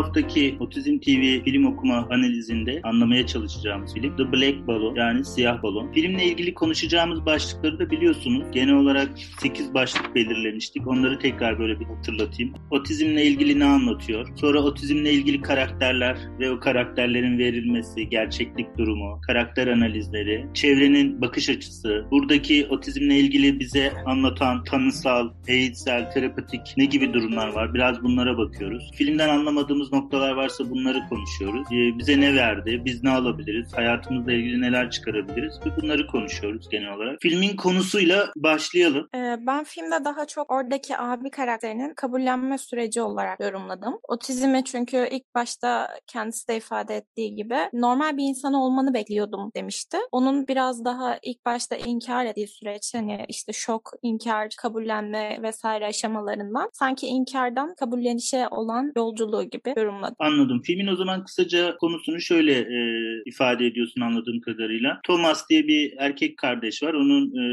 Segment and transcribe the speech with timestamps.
[0.00, 5.92] haftaki Otizm TV film okuma analizinde anlamaya çalışacağımız film The Black Balloon yani Siyah Balon.
[5.92, 8.46] Filmle ilgili konuşacağımız başlıkları da biliyorsunuz.
[8.52, 9.10] Genel olarak
[9.40, 10.88] 8 başlık belirlemiştik.
[10.88, 12.52] Onları tekrar böyle bir hatırlatayım.
[12.70, 14.28] Otizmle ilgili ne anlatıyor?
[14.36, 22.04] Sonra otizmle ilgili karakterler ve o karakterlerin verilmesi, gerçeklik durumu, karakter analizleri, çevrenin bakış açısı,
[22.10, 27.74] buradaki otizmle ilgili bize anlatan tanısal, eğitsel, terapetik ne gibi durumlar var?
[27.74, 28.90] Biraz bunlara bakıyoruz.
[28.94, 31.66] Filmden anlamadığımız noktalar varsa bunları konuşuyoruz.
[31.72, 32.82] Ee, bize ne verdi?
[32.84, 33.72] Biz ne alabiliriz?
[33.76, 35.54] Hayatımızla ilgili neler çıkarabiliriz?
[35.66, 37.18] Ve bunları konuşuyoruz genel olarak.
[37.20, 39.08] Filmin konusuyla başlayalım.
[39.14, 43.98] Ee, ben filmde daha çok oradaki abi karakterinin kabullenme süreci olarak yorumladım.
[44.08, 49.98] Otizmi çünkü ilk başta kendisi de ifade ettiği gibi normal bir insan olmanı bekliyordum demişti.
[50.12, 56.70] Onun biraz daha ilk başta inkar ettiği süreç hani işte şok, inkar, kabullenme vesaire aşamalarından
[56.72, 60.16] sanki inkardan kabullenişe olan yolculuğu gibi yorumladım.
[60.18, 60.62] Anladım.
[60.64, 62.78] Filmin o zaman kısaca konusunu şöyle e,
[63.26, 65.00] ifade ediyorsun anladığım kadarıyla.
[65.06, 66.94] Thomas diye bir erkek kardeş var.
[66.94, 67.44] Onun e,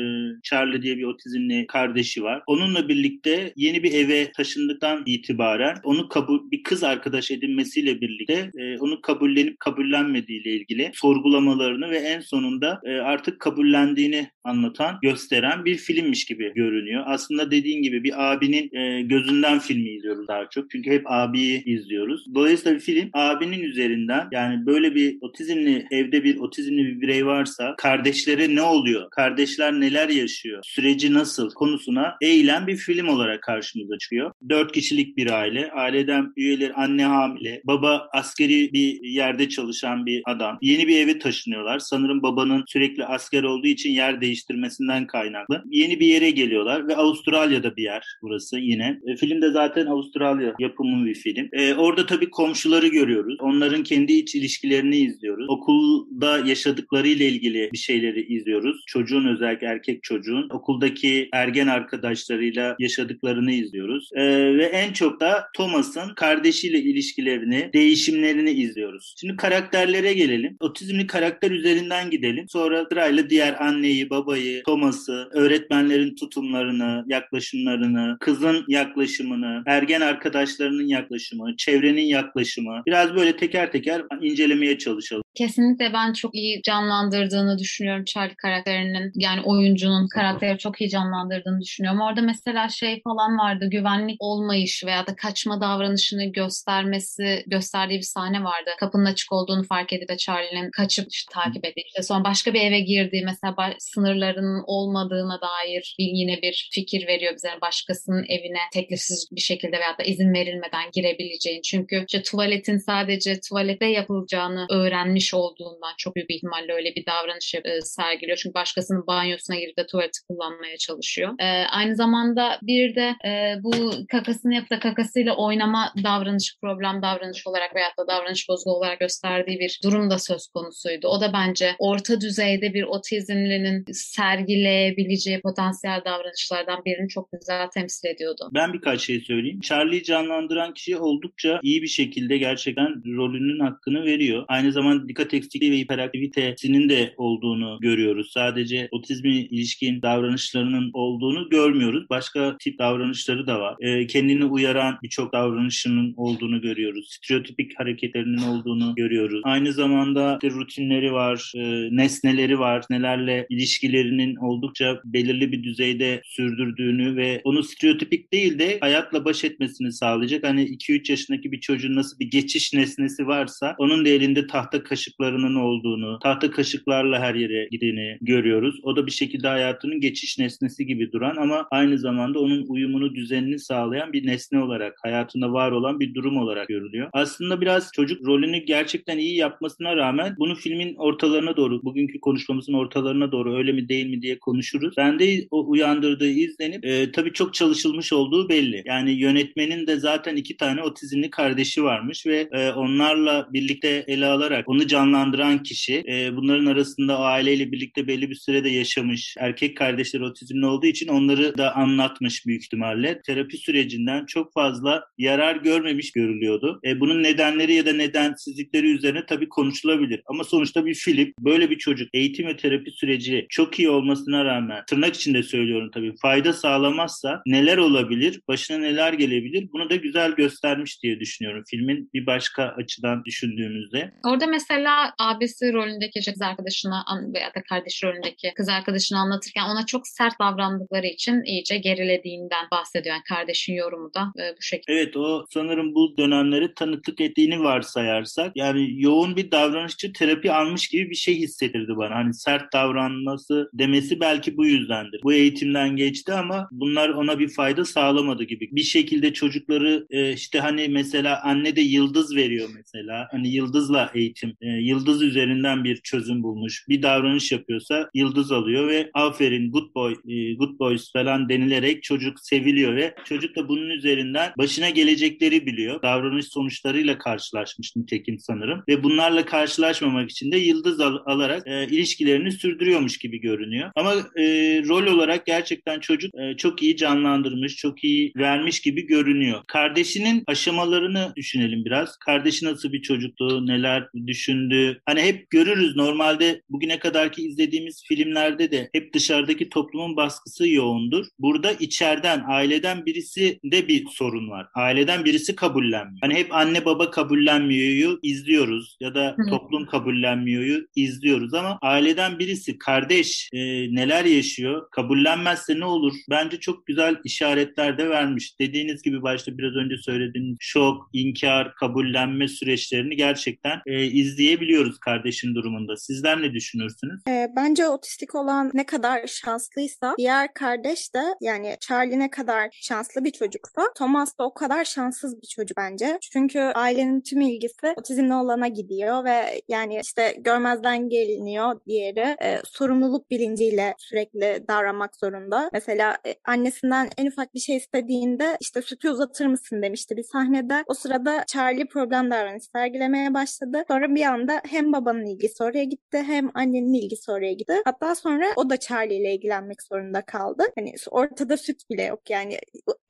[0.44, 2.44] Charlie diye bir otizmli kardeşi var.
[2.48, 8.78] Onunla birlikte yeni bir eve taşındıktan itibaren onu kabul bir kız arkadaş edinmesiyle birlikte e,
[8.78, 15.76] onu kabullenip kabullenmediği ile ilgili sorgulamalarını ve en sonunda e, artık kabullendiğini anlatan, gösteren bir
[15.78, 17.04] filmmiş gibi görünüyor.
[17.06, 20.72] Aslında dediğin gibi bir abinin e, gözünden filmi izliyoruz daha çok.
[20.72, 22.17] Çünkü hep abiyi izliyoruz.
[22.36, 28.56] Dolayısıyla film abinin üzerinden yani böyle bir otizmli evde bir otizmli bir birey varsa kardeşlere
[28.56, 29.10] ne oluyor?
[29.10, 30.60] Kardeşler neler yaşıyor?
[30.64, 31.50] Süreci nasıl?
[31.54, 34.32] Konusuna eğilen bir film olarak karşımıza çıkıyor.
[34.50, 35.72] Dört kişilik bir aile.
[35.72, 37.62] Aileden üyeler anne hamile.
[37.64, 40.58] Baba askeri bir yerde çalışan bir adam.
[40.62, 41.80] Yeni bir eve taşınıyorlar.
[41.80, 45.64] Sanırım babanın sürekli asker olduğu için yer değiştirmesinden kaynaklı.
[45.70, 49.00] Yeni bir yere geliyorlar ve Avustralya'da bir yer burası yine.
[49.08, 51.50] E, film zaten Avustralya yapımı bir film.
[51.54, 53.38] E, orada tabii komşuları görüyoruz.
[53.40, 55.46] Onların kendi iç ilişkilerini izliyoruz.
[55.50, 58.84] Okulda yaşadıklarıyla ilgili bir şeyleri izliyoruz.
[58.88, 64.10] Çocuğun özellikle erkek çocuğun okuldaki ergen arkadaşlarıyla yaşadıklarını izliyoruz.
[64.14, 64.24] E,
[64.58, 69.16] ve en çok da Thomas'ın kardeşiyle ilişkilerini, değişimlerini izliyoruz.
[69.20, 70.58] Şimdi karakterlere gelelim.
[70.60, 72.46] Otizmli karakter üzerinden gidelim.
[72.50, 81.97] Sonra sırayla diğer anneyi, babayı, Thomas'ı, öğretmenlerin tutumlarını, yaklaşımlarını, kızın yaklaşımını, ergen arkadaşlarının yaklaşımı, çevrenin
[82.02, 85.24] yaklaşımı biraz böyle teker teker incelemeye çalışalım.
[85.36, 89.12] Kesinlikle ben çok iyi canlandırdığını düşünüyorum Charlie karakterinin.
[89.16, 92.02] Yani oyuncunun karakteri çok iyi canlandırdığını düşünüyorum.
[92.02, 93.68] Orada mesela şey falan vardı.
[93.72, 98.70] Güvenlik olmayış veya da kaçma davranışını göstermesi, gösterdiği bir sahne vardı.
[98.80, 101.86] Kapının açık olduğunu fark edip de Charlie'nin kaçıp işte, takip ettiği.
[101.88, 107.36] İşte sonra başka bir eve girdiği mesela sınırlarının olmadığına dair bir, yine bir fikir veriyor
[107.36, 107.48] bize.
[107.48, 111.62] Yani başkasının evine teklifsiz bir şekilde veya da izin verilmeden girebileceğini.
[111.62, 117.82] Çünkü işte tuvaletin sadece tuvalette yapılacağını öğrenmiş olduğundan çok büyük ihtimalle öyle bir davranış e,
[117.82, 118.38] sergiliyor.
[118.38, 121.34] Çünkü başkasının banyosuna girip de tuvaleti kullanmaya çalışıyor.
[121.40, 127.48] E, aynı zamanda bir de e, bu kakasını yapıp da kakasıyla oynama davranış, problem davranış
[127.48, 131.08] olarak veyahut da davranış bozukluğu olarak gösterdiği bir durum da söz konusuydu.
[131.08, 138.50] O da bence orta düzeyde bir otizmlinin sergileyebileceği potansiyel davranışlardan birini çok güzel temsil ediyordu.
[138.54, 139.62] Ben birkaç şey söyleyeyim.
[139.62, 144.46] Charlie'yi canlandıran kişi oldukça iyi bir şekilde gerçekten rolünün hakkını veriyor.
[144.48, 148.32] Aynı zamanda dikkat eksikliği ve hiperaktivitesinin de olduğunu görüyoruz.
[148.32, 152.10] Sadece otizmi ilişkin davranışlarının olduğunu görmüyoruz.
[152.10, 153.76] Başka tip davranışları da var.
[153.80, 157.08] E, kendini uyaran birçok davranışının olduğunu görüyoruz.
[157.10, 159.42] Stereotipik hareketlerinin olduğunu görüyoruz.
[159.44, 167.16] Aynı zamanda işte rutinleri var, e, nesneleri var, nelerle ilişkilerinin oldukça belirli bir düzeyde sürdürdüğünü
[167.16, 170.44] ve onu stereotipik değil de hayatla baş etmesini sağlayacak.
[170.44, 175.56] Hani 2-3 yaşındaki bir çocuğun nasıl bir geçiş nesnesi varsa onun da elinde tahta kaşıklarının
[175.56, 178.80] olduğunu, tahta kaşıklarla her yere gideni görüyoruz.
[178.84, 183.60] O da bir şekilde hayatının geçiş nesnesi gibi duran ama aynı zamanda onun uyumunu, düzenini
[183.60, 187.10] sağlayan bir nesne olarak, hayatında var olan bir durum olarak görülüyor.
[187.14, 193.32] Aslında biraz çocuk rolünü gerçekten iyi yapmasına rağmen bunu filmin ortalarına doğru, bugünkü konuşmamızın ortalarına
[193.32, 194.94] doğru öyle mi değil mi diye konuşuruz.
[194.98, 198.84] Ben de o uyandırdığı izlenip e, tabii çok çalışılmış olduğu belli.
[198.86, 201.47] Yani yönetmenin de zaten iki tane otizmli kardeşi
[201.84, 207.72] varmış ve e, onlarla birlikte ele alarak onu canlandıran kişi e, bunların arasında o aileyle
[207.72, 209.36] birlikte belli bir sürede yaşamış.
[209.40, 213.22] Erkek kardeşleri otizmli olduğu için onları da anlatmış büyük ihtimalle.
[213.22, 216.80] Terapi sürecinden çok fazla yarar görmemiş görülüyordu.
[216.86, 220.22] E, bunun nedenleri ya da nedensizlikleri üzerine tabii konuşulabilir.
[220.26, 224.84] Ama sonuçta bir film böyle bir çocuk eğitim ve terapi süreci çok iyi olmasına rağmen
[224.88, 231.04] tırnak içinde söylüyorum tabii fayda sağlamazsa neler olabilir, başına neler gelebilir bunu da güzel göstermiş
[231.04, 234.12] diye düşünüyorum düşünüyorum filmin bir başka açıdan düşündüğümüzde.
[234.24, 240.08] Orada mesela abisi rolündeki kız arkadaşına veya da kardeş rolündeki kız arkadaşını anlatırken ona çok
[240.08, 243.16] sert davrandıkları için iyice gerilediğinden bahsediyor.
[243.16, 244.94] Yani kardeşin yorumu da e, bu şekilde.
[244.94, 251.10] Evet o sanırım bu dönemleri tanıklık ettiğini varsayarsak yani yoğun bir davranışçı terapi almış gibi
[251.10, 252.16] bir şey hissettirdi bana.
[252.16, 255.22] Hani sert davranması demesi belki bu yüzdendir.
[255.24, 258.70] Bu eğitimden geçti ama bunlar ona bir fayda sağlamadı gibi.
[258.72, 263.28] Bir şekilde çocukları e, işte hani mesela anne de yıldız veriyor mesela.
[263.32, 266.86] Hani yıldızla eğitim, e, yıldız üzerinden bir çözüm bulmuş.
[266.90, 272.40] Bir davranış yapıyorsa yıldız alıyor ve aferin good boy, e, good boys falan denilerek çocuk
[272.40, 276.02] seviliyor ve çocuk da bunun üzerinden başına gelecekleri biliyor.
[276.02, 282.52] Davranış sonuçlarıyla karşılaşmış nitekim sanırım ve bunlarla karşılaşmamak için de yıldız al- alarak e, ilişkilerini
[282.52, 283.92] sürdürüyormuş gibi görünüyor.
[283.96, 284.44] Ama e,
[284.88, 289.62] rol olarak gerçekten çocuk e, çok iyi canlandırmış, çok iyi vermiş gibi görünüyor.
[289.68, 292.18] Kardeşinin aşamalarını düşünelim biraz.
[292.18, 295.02] Kardeşi nasıl bir çocuktu, neler düşündü.
[295.06, 301.26] Hani hep görürüz normalde bugüne kadarki izlediğimiz filmlerde de hep dışarıdaki toplumun baskısı yoğundur.
[301.40, 304.68] Burada içeriden, aileden birisi de bir sorun var.
[304.76, 306.18] Aileden birisi kabullenmiyor.
[306.22, 313.50] Hani hep anne baba kabullenmiyor'yu izliyoruz ya da toplum kabullenmiyor'yu izliyoruz ama aileden birisi, kardeş
[313.54, 313.60] e,
[313.96, 316.14] neler yaşıyor, kabullenmezse ne olur?
[316.30, 318.60] Bence çok güzel işaretler de vermiş.
[318.60, 325.98] Dediğiniz gibi başta biraz önce söylediğiniz şok, inkar, kabullenme süreçlerini gerçekten e, izleyebiliyoruz kardeşin durumunda.
[325.98, 327.22] Sizler ne düşünürsünüz?
[327.30, 333.24] Ee, bence otistik olan ne kadar şanslıysa diğer kardeş de yani Charlie ne kadar şanslı
[333.24, 336.18] bir çocuksa Thomas da o kadar şanssız bir çocuk bence.
[336.34, 343.32] Çünkü ailenin tüm ilgisi otizmli olana gidiyor ve yani işte görmezden geliniyor diğeri e, sorumluluk
[343.32, 345.70] bilinciyle sürekli davranmak zorunda.
[345.74, 350.84] Mesela e, annesinden en ufak bir şey istediğinde işte sütü uzatır mısın demişti bir sahnede.
[350.88, 353.84] O sırada Charlie problem davranış sergilemeye başladı.
[353.88, 357.82] Sonra bir anda hem babanın ilgisi oraya gitti hem annenin ilgisi oraya gitti.
[357.86, 360.64] Hatta sonra o da Charlie ile ilgilenmek zorunda kaldı.
[360.78, 362.60] Hani ortada süt bile yok yani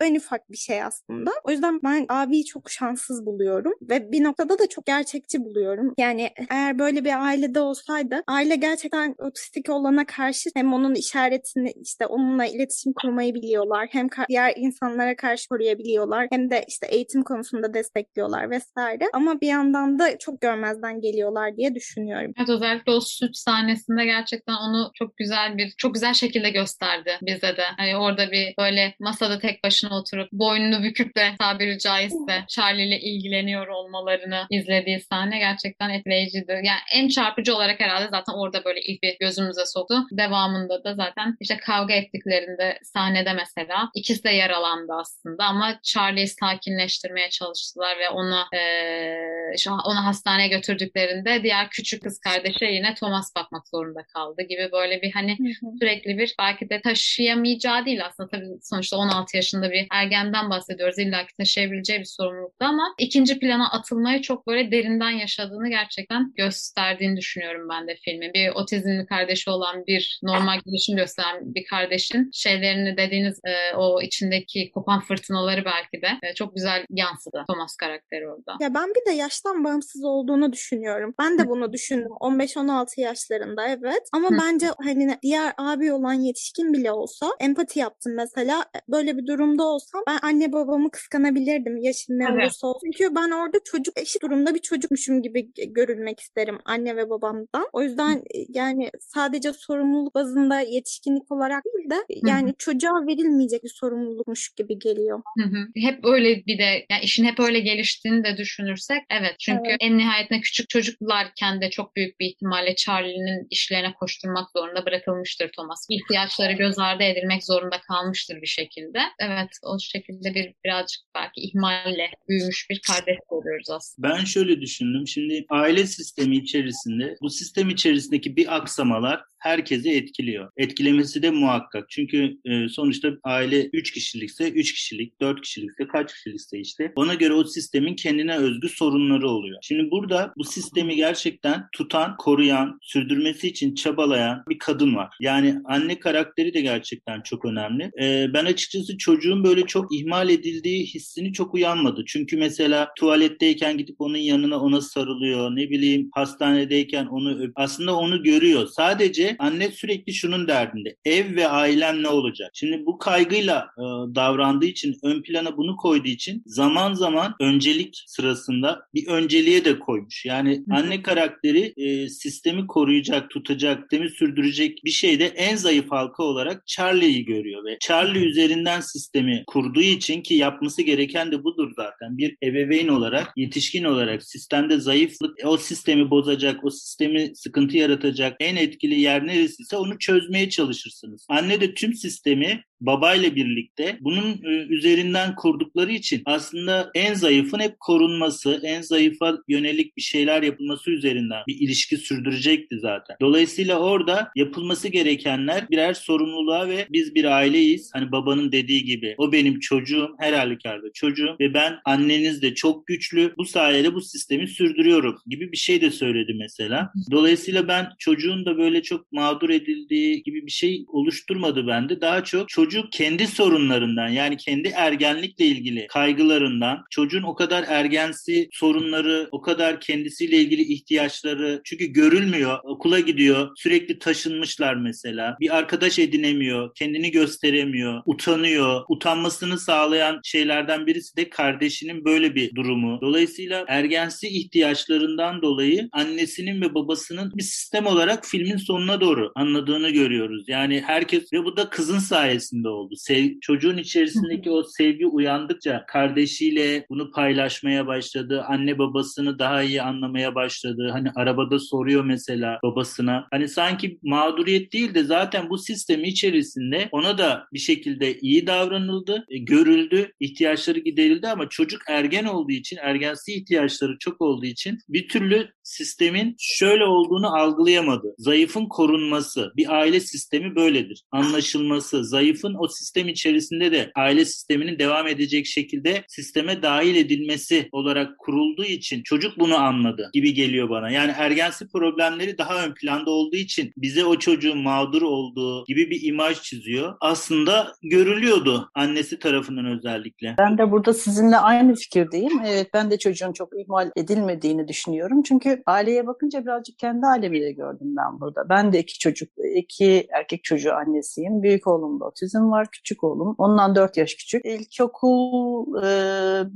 [0.02, 1.32] en ufak bir şey aslında.
[1.44, 5.94] O yüzden ben abiyi çok şanssız buluyorum ve bir noktada da çok gerçekçi buluyorum.
[5.98, 12.06] Yani eğer böyle bir ailede olsaydı aile gerçekten otistik olana karşı hem onun işaretini işte
[12.06, 18.50] onunla iletişim kurmayı biliyorlar hem diğer insanlara karşı koruyabiliyorlar hem de işte eğitim konusunda destekliyorlar
[18.50, 19.06] vesaire.
[19.14, 22.34] Ama bir yandan da çok görmezden geliyorlar diye düşünüyorum.
[22.38, 27.58] Evet özellikle o süt sahnesinde gerçekten onu çok güzel bir çok güzel şekilde gösterdi bize
[27.58, 27.64] de.
[27.78, 33.00] Hani orada bir böyle masada tek başına oturup boynunu büküp de tabiri caizse Charlie ile
[33.00, 36.52] ilgileniyor olmalarını izlediği sahne gerçekten etkileyiciydi.
[36.52, 39.96] Yani en çarpıcı olarak herhalde zaten orada böyle ilk bir gözümüze soktu.
[40.12, 47.30] Devamında da zaten işte kavga ettiklerinde sahnede mesela ikisi de yaralandı aslında ama Charlie'yi sakinleştirmeye
[47.58, 53.68] çalıştılar ve ona eee, şu- onu hastaneye götürdüklerinde diğer küçük kız kardeşe yine Thomas bakmak
[53.68, 55.38] zorunda kaldı gibi böyle bir hani
[55.80, 61.00] sürekli bir belki de taşıyamayacağı değil aslında tabii sonuçta 16 yaşında bir ergenden bahsediyoruz.
[61.00, 67.18] İlla ki taşıyabileceği bir sorumluluktu ama ikinci plana atılmayı çok böyle derinden yaşadığını gerçekten gösterdiğini
[67.18, 68.34] düşünüyorum ben de filmin.
[68.34, 74.72] Bir otizmli kardeşi olan bir normal gelişim gösteren bir kardeşin şeylerini dediğiniz e, o içindeki
[74.72, 78.58] kopan fırtınaları belki de e, çok güzel yansıdı Thomas karakteri orada.
[78.62, 81.14] Ya ben bir de yaştan bağımsız olduğunu düşünüyorum.
[81.20, 82.12] Ben de bunu düşündüm.
[82.22, 84.02] 15-16 yaşlarında evet.
[84.14, 84.38] Ama Hı.
[84.42, 88.66] bence hani diğer abi olan yetişkin bile olsa empati yaptım mesela.
[88.90, 92.80] Böyle bir durumda olsam ben anne babamı kıskanabilirdim yaşım ne olursa olsun.
[92.84, 97.68] Çünkü ben orada çocuk eşit durumda bir çocukmuşum gibi görülmek isterim anne ve babamdan.
[97.74, 103.70] O yüzden e, yani sadece sorumluluk bazında yetişkinlik olarak değil de yani çocuğa verilmeyecek bir
[103.70, 105.22] sorumlulukmuş gibi geliyor.
[105.38, 105.68] Hı hı.
[105.76, 109.78] Hep öyle bir de yani işin hep öyle geliştiğini de düşünürsek evet çünkü Evet.
[109.80, 115.86] en nihayetinde küçük çocuklarken de çok büyük bir ihtimalle Charlie'nin işlerine koşturmak zorunda bırakılmıştır Thomas.
[115.90, 119.00] İhtiyaçları göz ardı edilmek zorunda kalmıştır bir şekilde.
[119.20, 124.10] Evet o şekilde bir birazcık belki ihmalle büyümüş bir kardeş görüyoruz aslında.
[124.10, 125.08] Ben şöyle düşündüm.
[125.08, 130.52] Şimdi aile sistemi içerisinde bu sistem içerisindeki bir aksamalar herkesi etkiliyor.
[130.58, 131.90] Etkilemesi de muhakkak.
[131.90, 137.27] Çünkü e, sonuçta aile 3 kişilikse 3 kişilik, 4 kişilikse kaç kişilikse işte ona göre
[137.34, 139.60] o sistemin kendine özgü sorunları oluyor.
[139.62, 145.16] Şimdi burada bu sistemi gerçekten tutan, koruyan, sürdürmesi için çabalayan bir kadın var.
[145.20, 147.92] Yani anne karakteri de gerçekten çok önemli.
[148.02, 152.04] E, ben açıkçası çocuğun böyle çok ihmal edildiği hissini çok uyanmadı.
[152.08, 155.56] Çünkü mesela tuvaletteyken gidip onun yanına ona sarılıyor.
[155.56, 157.52] Ne bileyim hastanedeyken onu öp.
[157.56, 158.68] Aslında onu görüyor.
[158.68, 160.96] Sadece anne sürekli şunun derdinde.
[161.06, 162.52] Ev ve ailem ne olacak?
[162.54, 163.84] Şimdi bu kaygıyla e,
[164.16, 169.80] davrandığı için ön plana bunu koyduğu için zaman zaman zaman öncelik sırasında bir önceliğe de
[169.80, 170.26] koymuş.
[170.26, 176.68] Yani anne karakteri e, sistemi koruyacak, tutacak, sistemi sürdürecek bir şeyde en zayıf halka olarak
[176.68, 182.18] Charlie'yi görüyor ve Charlie üzerinden sistemi kurduğu için ki yapması gereken de budur zaten.
[182.18, 188.56] Bir ebeveyn olarak, yetişkin olarak sistemde zayıflık, o sistemi bozacak, o sistemi sıkıntı yaratacak en
[188.56, 191.26] etkili yer neresiyse onu çözmeye çalışırsınız.
[191.30, 197.80] Anne de tüm sistemi babayla birlikte bunun e, üzerinden kurdukları için aslında en zayıfın hep
[197.80, 203.18] korunması, en zayıfa yönelik bir şeyler yapılması üzerinden bir ilişki sürdürecekti zaten.
[203.22, 207.90] Dolayısıyla orada yapılması gerekenler birer sorumluluğa ve biz bir aileyiz.
[207.94, 212.88] Hani babanın dediği gibi o benim çocuğum, her halükarda çocuğum ve ben anneniz de çok
[212.88, 213.34] güçlü.
[213.38, 216.92] Bu sayede bu sistemi sürdürüyorum gibi bir şey de söyledi mesela.
[217.12, 222.02] Dolayısıyla ben çocuğun da böyle çok mağdur edildiği gibi bir şey oluşturmadı bende.
[222.02, 228.50] Daha çok çocuk çocuk kendi sorunlarından yani kendi ergenlikle ilgili kaygılarından çocuğun o kadar ergensi
[228.52, 235.38] sorunları, o kadar kendisiyle ilgili ihtiyaçları çünkü görülmüyor, okula gidiyor, sürekli taşınmışlar mesela.
[235.40, 238.84] Bir arkadaş edinemiyor, kendini gösteremiyor, utanıyor.
[238.88, 243.02] Utanmasını sağlayan şeylerden birisi de kardeşinin böyle bir durumu.
[243.02, 250.44] Dolayısıyla ergensi ihtiyaçlarından dolayı annesinin ve babasının bir sistem olarak filmin sonuna doğru anladığını görüyoruz.
[250.48, 252.96] Yani herkes ve bu da kızın sayesinde sayesinde oldu.
[252.96, 258.44] Sev, çocuğun içerisindeki o sevgi uyandıkça kardeşiyle bunu paylaşmaya başladı.
[258.48, 260.90] Anne babasını daha iyi anlamaya başladı.
[260.92, 263.28] Hani arabada soruyor mesela babasına.
[263.32, 269.26] Hani sanki mağduriyet değil de zaten bu sistemi içerisinde ona da bir şekilde iyi davranıldı,
[269.30, 275.08] e, görüldü, ihtiyaçları giderildi ama çocuk ergen olduğu için, ergensi ihtiyaçları çok olduğu için bir
[275.08, 278.16] türlü sistemin şöyle olduğunu algılayamadı.
[278.18, 281.04] Zayıfın korunması, bir aile sistemi böyledir.
[281.12, 288.20] Anlaşılması, zayıfın o sistem içerisinde de aile sisteminin devam edecek şekilde sisteme dahil edilmesi olarak
[288.20, 290.90] kurulduğu için çocuk bunu anladı gibi geliyor bana.
[290.90, 296.04] Yani ergensi problemleri daha ön planda olduğu için bize o çocuğun mağdur olduğu gibi bir
[296.04, 296.94] imaj çiziyor.
[297.02, 300.36] Aslında görülüyordu annesi tarafından özellikle.
[300.38, 302.42] Ben de burada sizinle aynı fikirdeyim.
[302.46, 305.24] Evet ben de çocuğun çok ihmal edilmediğini düşünüyorum.
[305.24, 308.50] Çünkü aileye bakınca birazcık kendi ailemiyle gördüm ben burada.
[308.50, 311.44] Ben de iki çocuk, iki erkek çocuğu annesiyim.
[311.44, 313.36] Büyük oğlum da otizm var, küçük oğlum.
[313.38, 314.46] Ondan 4 yaş küçük.
[314.46, 315.68] İlkokul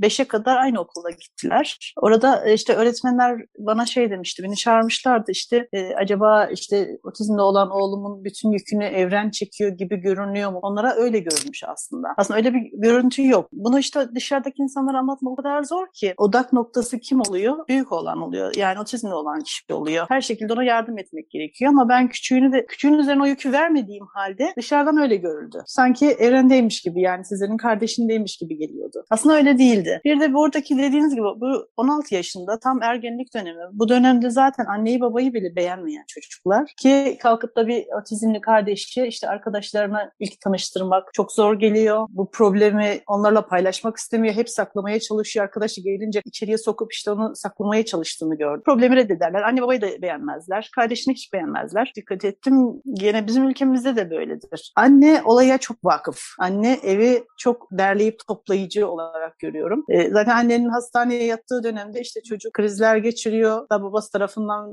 [0.01, 1.93] 5'e kadar aynı okula gittiler.
[2.01, 7.71] Orada e, işte öğretmenler bana şey demişti, beni çağırmışlardı işte e, acaba işte otizmli olan
[7.71, 10.59] oğlumun bütün yükünü evren çekiyor gibi görünüyor mu?
[10.61, 12.07] Onlara öyle görünmüş aslında.
[12.17, 13.49] Aslında öyle bir görüntü yok.
[13.51, 16.13] Bunu işte dışarıdaki insanlara anlatmak o kadar zor ki.
[16.17, 17.67] Odak noktası kim oluyor?
[17.67, 18.55] Büyük olan oluyor.
[18.55, 20.05] Yani otizmli olan kişi oluyor.
[20.09, 24.05] Her şekilde ona yardım etmek gerekiyor ama ben küçüğünü de küçüğün üzerine o yükü vermediğim
[24.05, 29.05] halde dışarıdan öyle görüldü sanki evrendeymiş gibi yani sizlerin kardeşindeymiş gibi geliyordu.
[29.09, 30.01] Aslında öyle değildi.
[30.05, 33.61] Bir de buradaki dediğiniz gibi bu 16 yaşında tam ergenlik dönemi.
[33.71, 39.29] Bu dönemde zaten anneyi babayı bile beğenmeyen çocuklar ki kalkıp da bir otizmli kardeşi işte
[39.29, 42.07] arkadaşlarına ilk tanıştırmak çok zor geliyor.
[42.09, 44.35] Bu problemi onlarla paylaşmak istemiyor.
[44.35, 45.45] Hep saklamaya çalışıyor.
[45.45, 48.63] Arkadaşı gelince içeriye sokup işte onu saklamaya çalıştığını gördüm.
[48.81, 49.41] Problemi reddederler.
[49.41, 50.69] Anne babayı da beğenmezler.
[50.75, 51.91] Kardeşini hiç beğenmezler.
[51.95, 52.53] Dikkat ettim.
[52.85, 54.73] Yine bizim ülkemizde de böyledir.
[54.75, 56.19] Anne olaya çok vakıf.
[56.39, 59.83] Anne evi çok derleyip toplayıcı olarak görüyorum.
[59.89, 63.69] E, zaten annenin hastaneye yattığı dönemde işte çocuk krizler geçiriyor.
[63.69, 64.71] Da babası tarafından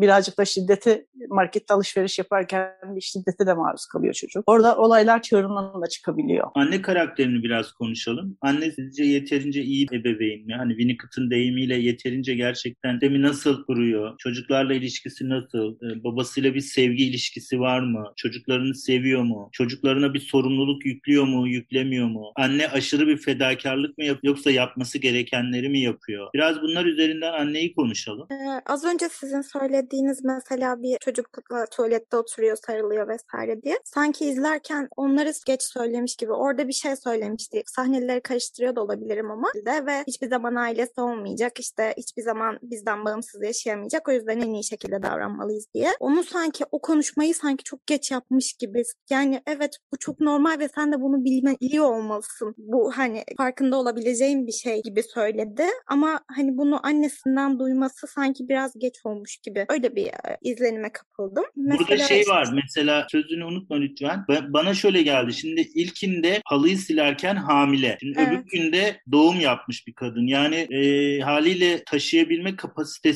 [0.00, 4.44] birazcık da şiddete markette alışveriş yaparken bir şiddete de maruz kalıyor çocuk.
[4.46, 6.48] Orada olaylar çığırından da çıkabiliyor.
[6.54, 8.36] Anne karakterini biraz konuşalım.
[8.40, 10.54] Anne sizce yeterince iyi ebeveyn mi?
[10.58, 14.18] Hani Winnicott'ın deyimiyle yeterince gerçekten demi nasıl kuruyor?
[14.18, 15.74] Çocuklarla ilişkisi nasıl?
[15.74, 18.12] Ee, babasıyla bir sevgi ilişkisi var mı?
[18.16, 19.48] Çocuklarını seviyor mu?
[19.52, 22.32] Çocuklarına bir sorumluluk yüklüyor mu, yüklemiyor mu?
[22.36, 26.28] Anne aşırı bir fedakarlık mı yapıyor yoksa yapması gerekenleri mi yapıyor?
[26.34, 28.26] Biraz bunlar üzerinden anneyi konuşalım.
[28.30, 31.26] Ee, az önce sizin söylediğiniz mesela bir çocuk
[31.70, 33.78] tuvalette oturuyor, sarılıyor vesaire diye.
[33.84, 37.62] Sanki izlerken onları geç söylemiş gibi orada bir şey söylemişti.
[37.66, 41.60] Sahneleri karıştırıyor da olabilirim ama de ve hiçbir zaman ailesi olmayacak.
[41.60, 44.08] işte hiçbir zaman bizden bağımsız yaşayamayacak.
[44.08, 45.90] O yüzden en iyi şekilde davranmalıyız diye.
[46.00, 48.82] Onu sanki o konuşmayı sanki çok geç yapmış gibi.
[49.10, 52.54] Yani evet bu çok normal ve sen de bunu bilme, biliyor olmalısın.
[52.58, 55.64] Bu hani farkında olabileceğin bir şey gibi söyledi.
[55.86, 59.66] Ama hani bunu annesinden duyması sanki biraz geç olmuş gibi.
[59.68, 61.44] Öyle bir e, izlenime kapıldım.
[61.56, 62.32] Mesela Burada şey işte...
[62.32, 64.24] var mesela sözünü unutma lütfen.
[64.48, 65.32] Bana şöyle geldi.
[65.32, 67.96] Şimdi ilkinde halıyı silerken hamile.
[68.00, 68.28] Şimdi evet.
[68.28, 70.26] öbür günde doğum yapmış bir kadın.
[70.26, 72.56] Yani e, haliyle taşıyabilme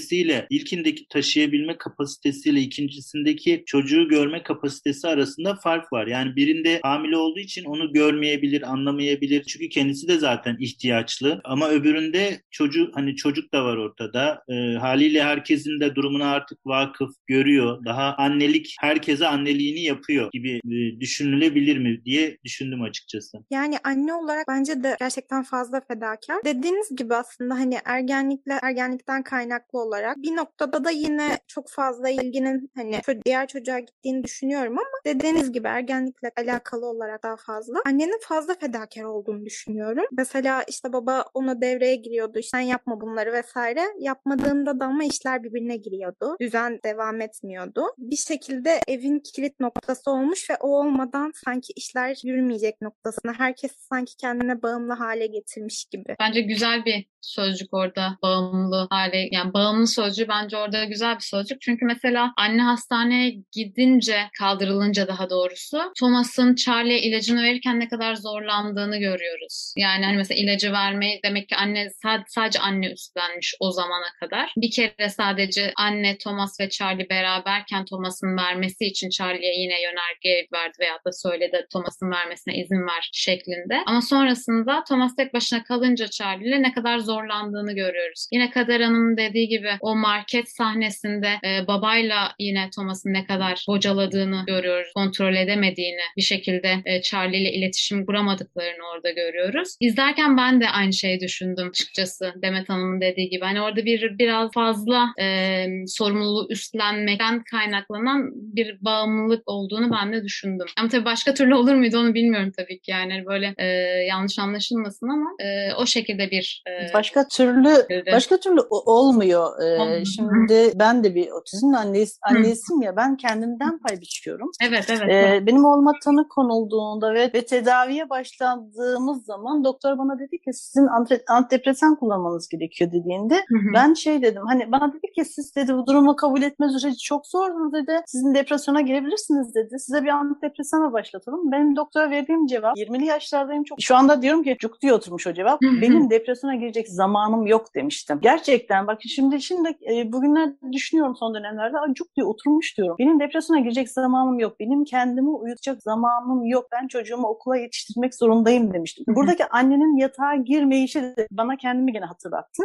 [0.03, 6.07] kapasitesiyle ilkindeki taşıyabilme kapasitesiyle ikincisindeki çocuğu görme kapasitesi arasında fark var.
[6.07, 9.45] Yani birinde hamile olduğu için onu görmeyebilir, anlamayabilir.
[9.45, 11.41] Çünkü kendisi de zaten ihtiyaçlı.
[11.45, 14.43] Ama öbüründe çocuk hani çocuk da var ortada.
[14.49, 17.85] E, haliyle herkesin de durumuna artık vakıf görüyor.
[17.85, 23.39] Daha annelik herkese anneliğini yapıyor gibi e, düşünülebilir mi diye düşündüm açıkçası.
[23.51, 26.45] Yani anne olarak bence de gerçekten fazla fedakar.
[26.45, 32.71] Dediğiniz gibi aslında hani ergenlikle ergenlikten kaynaklı olarak bir noktada da yine çok fazla ilginin
[32.77, 37.79] hani diğer çocuğa gittiğini düşünüyorum ama dediğiniz gibi ergenlikle alakalı olarak daha fazla.
[37.87, 40.05] Annenin fazla fedakar olduğunu düşünüyorum.
[40.13, 42.41] Mesela işte baba ona devreye giriyordu.
[42.43, 43.81] Sen yapma bunları vesaire.
[43.99, 46.37] Yapmadığında da ama işler birbirine giriyordu.
[46.41, 47.83] Düzen devam etmiyordu.
[47.99, 53.33] Bir şekilde evin kilit noktası olmuş ve o olmadan sanki işler yürümeyecek noktasına.
[53.39, 56.17] Herkes sanki kendine bağımlı hale getirmiş gibi.
[56.21, 61.61] Bence güzel bir sözcük orada bağımlı hale yani bağımlı sözcüğü bence orada güzel bir sözcük.
[61.61, 68.99] Çünkü mesela anne hastaneye gidince kaldırılınca daha doğrusu Thomas'ın Charlie'ye ilacını verirken ne kadar zorlandığını
[68.99, 69.75] görüyoruz.
[69.77, 71.89] Yani hani mesela ilacı vermeyi demek ki anne
[72.27, 74.53] sadece anne üstlenmiş o zamana kadar.
[74.57, 80.77] Bir kere sadece anne Thomas ve Charlie beraberken Thomas'ın vermesi için Charlie'ye yine yönerge verdi
[80.81, 83.79] veya da söyledi Thomas'ın vermesine izin ver şeklinde.
[83.87, 88.29] Ama sonrasında Thomas tek başına kalınca Charlie'yle ne kadar zorlandığını görüyoruz.
[88.33, 94.45] Yine Kader Hanım'ın dediği gibi o market sahnesinde e, babayla yine Thomas'ın ne kadar bocaladığını
[94.47, 94.89] görüyoruz.
[94.95, 99.77] Kontrol edemediğini bir şekilde e, Charlie ile iletişim kuramadıklarını orada görüyoruz.
[99.81, 103.45] İzlerken ben de aynı şeyi düşündüm açıkçası Demet Hanım'ın dediği gibi.
[103.45, 110.67] Hani orada bir biraz fazla e, sorumluluğu üstlenmekten kaynaklanan bir bağımlılık olduğunu ben de düşündüm.
[110.79, 112.91] Ama tabii başka türlü olur muydu onu bilmiyorum tabii ki.
[112.91, 113.67] Yani hani böyle e,
[114.09, 119.62] yanlış anlaşılmasın ama e, o şekilde bir e, başka türlü başka türlü olmuyor.
[119.65, 124.51] Ee, şimdi ben de bir otizm annesi, annesiyim ya ben kendimden pay biçiyorum.
[124.63, 125.11] Evet evet.
[125.11, 130.89] Ee, benim olma tanı konulduğunda ve, ve tedaviye başladığımız zaman doktor bana dedi ki sizin
[131.29, 133.75] antidepresan kullanmanız gerekiyor dediğinde hı hı.
[133.75, 137.27] ben şey dedim hani bana dedi ki siz dedi bu durumu kabul etme süreci çok
[137.27, 138.01] zordur dedi.
[138.07, 139.79] Sizin depresyona girebilirsiniz dedi.
[139.79, 141.53] Size bir antidepresana başlatalım.
[141.53, 143.81] Benim doktora verdiğim cevap 20'li yaşlardayım çok.
[143.81, 145.63] Şu anda diyorum ki cuk diye oturmuş o cevap.
[145.63, 145.81] Hı hı.
[145.81, 148.19] Benim depresyona girecek zamanım yok demiştim.
[148.23, 152.97] Gerçekten bak şimdi şimdi e, bugünlerde düşünüyorum son dönemlerde cuk diye oturmuş diyorum.
[152.99, 154.61] Benim depresyona girecek zamanım yok.
[154.61, 156.67] Benim kendimi uyutacak zamanım yok.
[156.73, 159.05] Ben çocuğumu okula yetiştirmek zorundayım demiştim.
[159.09, 162.63] Buradaki annenin yatağa girmeyişi de bana kendimi gene hatırlattı.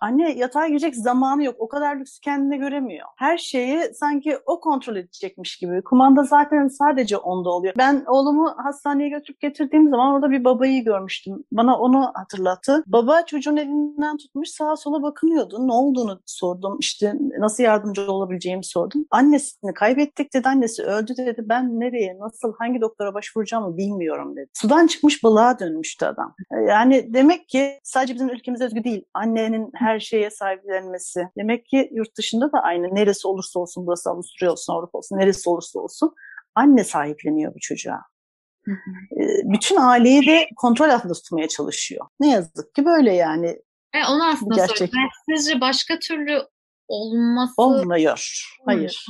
[0.00, 1.54] Anne yatağa girecek zamanı yok.
[1.58, 3.06] O kadar lüksü kendine göremiyor.
[3.16, 5.82] Her şeyi sanki o kontrol edecekmiş gibi.
[5.82, 7.74] Kumanda zaten sadece onda oluyor.
[7.78, 11.44] Ben oğlumu hastaneye götürüp getirdiğim zaman orada bir babayı görmüştüm.
[11.52, 12.84] Bana onu hatırlattı.
[12.86, 15.68] Baba çocuğun elinden tutmuş sağa sola bakınıyordu.
[15.68, 16.76] Ne olduğunu sordum.
[16.80, 19.06] İşte nasıl yardımcı olabileceğimi sordum.
[19.10, 20.48] Annesini kaybettik dedi.
[20.48, 21.42] Annesi öldü dedi.
[21.44, 24.50] Ben nereye, nasıl, hangi doktora başvuracağımı bilmiyorum dedi.
[24.54, 26.34] Sudan çıkmış balığa dönmüştü adam.
[26.68, 29.04] Yani demek ki sadece bizim ülkemize özgü değil.
[29.14, 31.28] Annenin her şeye sahiplenmesi.
[31.38, 32.94] Demek ki yurt dışında da aynı.
[32.94, 36.14] Neresi olursa olsun, burası Avusturya olsun, Avrupa olsun, neresi olursa olsun
[36.54, 38.00] anne sahipleniyor bu çocuğa.
[39.44, 42.06] Bütün aileyi de kontrol altında tutmaya çalışıyor.
[42.20, 43.58] Ne yazık ki böyle yani.
[43.94, 44.76] E, onu aslında Gerçek...
[44.78, 45.08] söyleyeyim.
[45.28, 46.42] Sizce başka türlü
[46.88, 47.54] olması...
[47.56, 48.46] Olmuyor.
[48.66, 49.06] Hayır.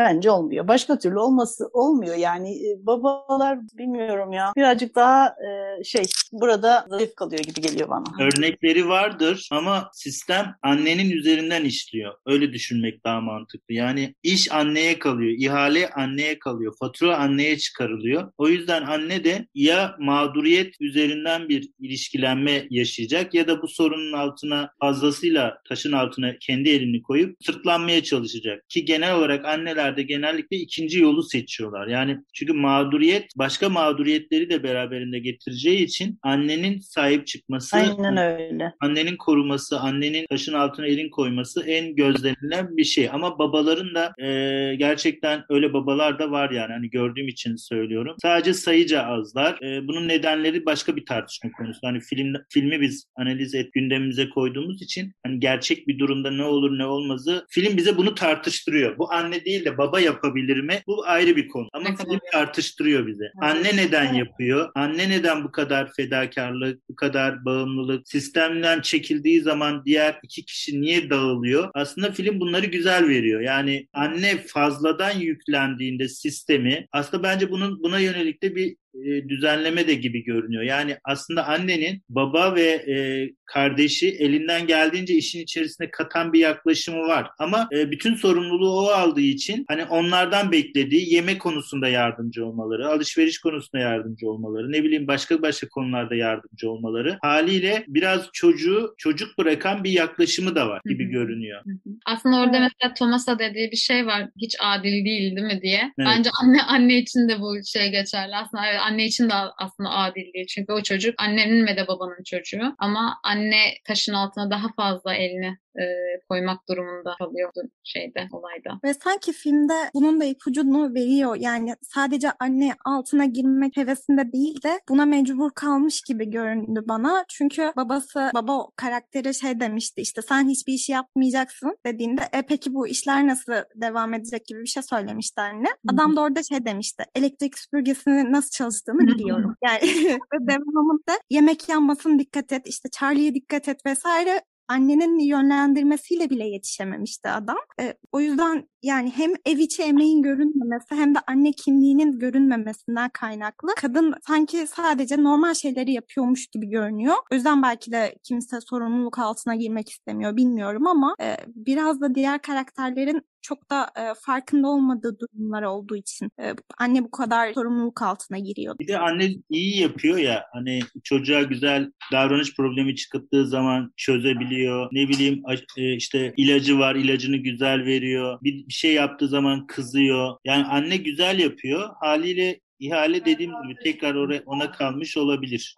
[0.00, 0.68] Bence olmuyor.
[0.68, 2.16] Başka türlü olması olmuyor.
[2.16, 4.52] Yani e, babalar bilmiyorum ya.
[4.56, 8.04] Birazcık daha e, şey burada zayıf kalıyor gibi geliyor bana.
[8.20, 12.14] Örnekleri vardır ama sistem annenin üzerinden işliyor.
[12.26, 13.74] Öyle düşünmek daha mantıklı.
[13.74, 15.32] Yani iş anneye kalıyor.
[15.38, 16.74] ihale anneye kalıyor.
[16.78, 18.32] Fatura anneye çıkarılıyor.
[18.38, 24.70] O yüzden anne de ya mağduriyet üzerinden bir ilişkilenme yaşayacak ya da bu sorunun altına
[24.80, 28.68] fazlasıyla taşın altına kendi elini koyup sırtlanmaya çalışacak.
[28.68, 31.86] Ki genel olarak anneler ülkelerde genellikle ikinci yolu seçiyorlar.
[31.86, 38.72] Yani çünkü mağduriyet başka mağduriyetleri de beraberinde getireceği için annenin sahip çıkması, Aynen öyle.
[38.80, 43.08] annenin koruması, annenin taşın altına elin koyması en gözlenilen bir şey.
[43.12, 48.16] Ama babaların da e, gerçekten öyle babalar da var yani hani gördüğüm için söylüyorum.
[48.22, 49.62] Sadece sayıca azlar.
[49.62, 51.80] E, bunun nedenleri başka bir tartışma konusu.
[51.82, 56.78] Hani film filmi biz analiz et gündemimize koyduğumuz için hani gerçek bir durumda ne olur
[56.78, 58.98] ne olmazı film bize bunu tartıştırıyor.
[58.98, 60.82] Bu anne değil de de baba yapabilir mi?
[60.86, 61.68] Bu ayrı bir konu.
[61.72, 63.24] Ama film tartıştırıyor bize.
[63.40, 64.70] Anne neden yapıyor?
[64.74, 68.08] Anne neden bu kadar fedakarlık, bu kadar bağımlılık?
[68.08, 71.70] Sistemden çekildiği zaman diğer iki kişi niye dağılıyor?
[71.74, 73.40] Aslında film bunları güzel veriyor.
[73.40, 79.94] Yani anne fazladan yüklendiğinde sistemi aslında bence bunun buna yönelik de bir e, düzenleme de
[79.94, 80.62] gibi görünüyor.
[80.62, 82.96] Yani aslında annenin baba ve e,
[83.44, 87.30] kardeşi elinden geldiğince işin içerisine katan bir yaklaşımı var.
[87.38, 93.38] Ama e, bütün sorumluluğu o aldığı için hani onlardan beklediği yemek konusunda yardımcı olmaları, alışveriş
[93.38, 99.84] konusunda yardımcı olmaları, ne bileyim başka başka konularda yardımcı olmaları haliyle biraz çocuğu çocuk bırakan
[99.84, 101.62] bir yaklaşımı da var gibi görünüyor.
[102.06, 104.28] Aslında orada mesela Thomas'a dediği bir şey var.
[104.40, 105.92] Hiç adil değil değil mi diye.
[105.98, 106.08] Evet.
[106.08, 108.36] Bence anne anne için de bu şey geçerli.
[108.36, 110.46] Aslında evet, anne için de aslında adil değil.
[110.46, 112.74] Çünkü o çocuk annenin ve de babanın çocuğu.
[112.78, 115.84] Ama anne taşın altına daha fazla elini e,
[116.28, 118.80] koymak durumunda kalıyordu şeyde, olayda.
[118.84, 121.36] Ve sanki filmde bunun da ipucunu veriyor.
[121.36, 127.24] Yani sadece anne altına girmek hevesinde değil de buna mecbur kalmış gibi göründü bana.
[127.28, 132.74] Çünkü babası, baba o karaktere şey demişti işte sen hiçbir işi yapmayacaksın dediğinde e peki
[132.74, 135.68] bu işler nasıl devam edecek gibi bir şey söylemişti anne.
[135.88, 139.56] Adam da orada şey demişti elektrik süpürgesinin nasıl çalıştığını biliyorum.
[139.64, 139.80] Yani
[140.40, 147.58] devamında yemek yanmasın dikkat et işte Charlie'ye dikkat et vesaire annenin yönlendirmesiyle bile yetişememişti adam.
[147.80, 153.74] E, o yüzden yani hem ev içi emeğin görünmemesi hem de anne kimliğinin görünmemesinden kaynaklı
[153.76, 157.14] kadın sanki sadece normal şeyleri yapıyormuş gibi görünüyor.
[157.32, 162.42] O yüzden belki de kimse sorumluluk altına girmek istemiyor bilmiyorum ama e, biraz da diğer
[162.42, 168.38] karakterlerin çok da e, farkında olmadığı durumlar olduğu için e, anne bu kadar sorumluluk altına
[168.38, 168.78] giriyor.
[168.78, 174.88] Bir de anne iyi yapıyor ya hani çocuğa güzel davranış problemi çıktığı zaman çözebiliyor.
[174.92, 175.42] Ne bileyim
[175.76, 178.38] e, işte ilacı var ilacını güzel veriyor.
[178.42, 180.36] Bir şey yaptığı zaman kızıyor.
[180.44, 181.90] Yani anne güzel yapıyor.
[182.00, 185.76] Haliyle ihale dediğim gibi tekrar oraya ona kalmış olabilir.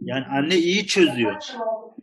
[0.00, 1.34] Yani anne iyi çözüyor.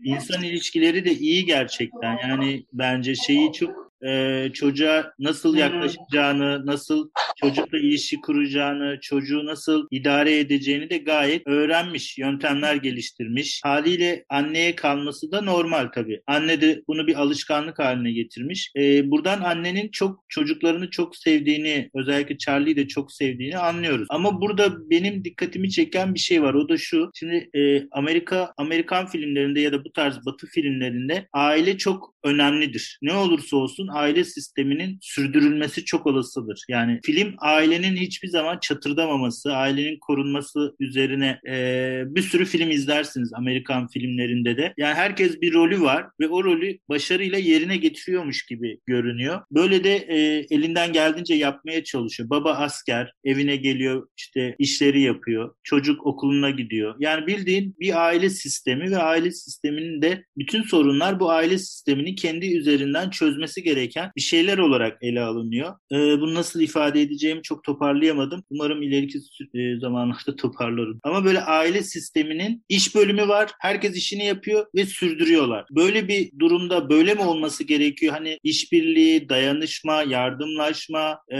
[0.03, 2.17] İnsan ilişkileri de iyi gerçekten.
[2.17, 7.09] Yani bence şeyi çok e, çocuğa nasıl yaklaşacağını, nasıl
[7.41, 13.61] çocukla ilişki kuracağını, çocuğu nasıl idare edeceğini de gayet öğrenmiş, yöntemler geliştirmiş.
[13.63, 16.21] Haliyle anneye kalması da normal tabii.
[16.27, 18.71] Anne de bunu bir alışkanlık haline getirmiş.
[18.77, 24.07] E, buradan annenin çok çocuklarını çok sevdiğini, özellikle Charlie'yi de çok sevdiğini anlıyoruz.
[24.09, 26.53] Ama burada benim dikkatimi çeken bir şey var.
[26.53, 27.11] O da şu.
[27.15, 32.99] Şimdi e, Amerika Amerikan filmlerinde ya da bu tarz Batı filmlerinde aile çok önemlidir.
[33.01, 36.63] Ne olursa olsun aile sisteminin sürdürülmesi çok olasıdır.
[36.69, 43.87] Yani film ailenin hiçbir zaman çatırdamaması, ailenin korunması üzerine e, bir sürü film izlersiniz Amerikan
[43.87, 44.73] filmlerinde de.
[44.77, 49.41] Yani herkes bir rolü var ve o rolü başarıyla yerine getiriyormuş gibi görünüyor.
[49.51, 52.29] Böyle de e, elinden geldiğince yapmaya çalışıyor.
[52.29, 55.55] Baba asker, evine geliyor, işte işleri yapıyor.
[55.63, 56.95] Çocuk okuluna gidiyor.
[56.99, 62.57] Yani bildiğin bir aile sistemi ve aile sisteminin de bütün sorunlar bu aile sisteminin kendi
[62.57, 65.75] üzerinden çözmesi gereken bir şeyler olarak ele alınıyor.
[65.91, 68.43] E, bunu nasıl ifade edeceğimi çok toparlayamadım.
[68.49, 69.17] Umarım ileriki
[69.53, 70.99] e, zamanlarda toparlarım.
[71.03, 73.51] Ama böyle aile sisteminin iş bölümü var.
[73.59, 75.65] Herkes işini yapıyor ve sürdürüyorlar.
[75.71, 78.13] Böyle bir durumda böyle mi olması gerekiyor?
[78.13, 81.39] Hani işbirliği, dayanışma, yardımlaşma, e,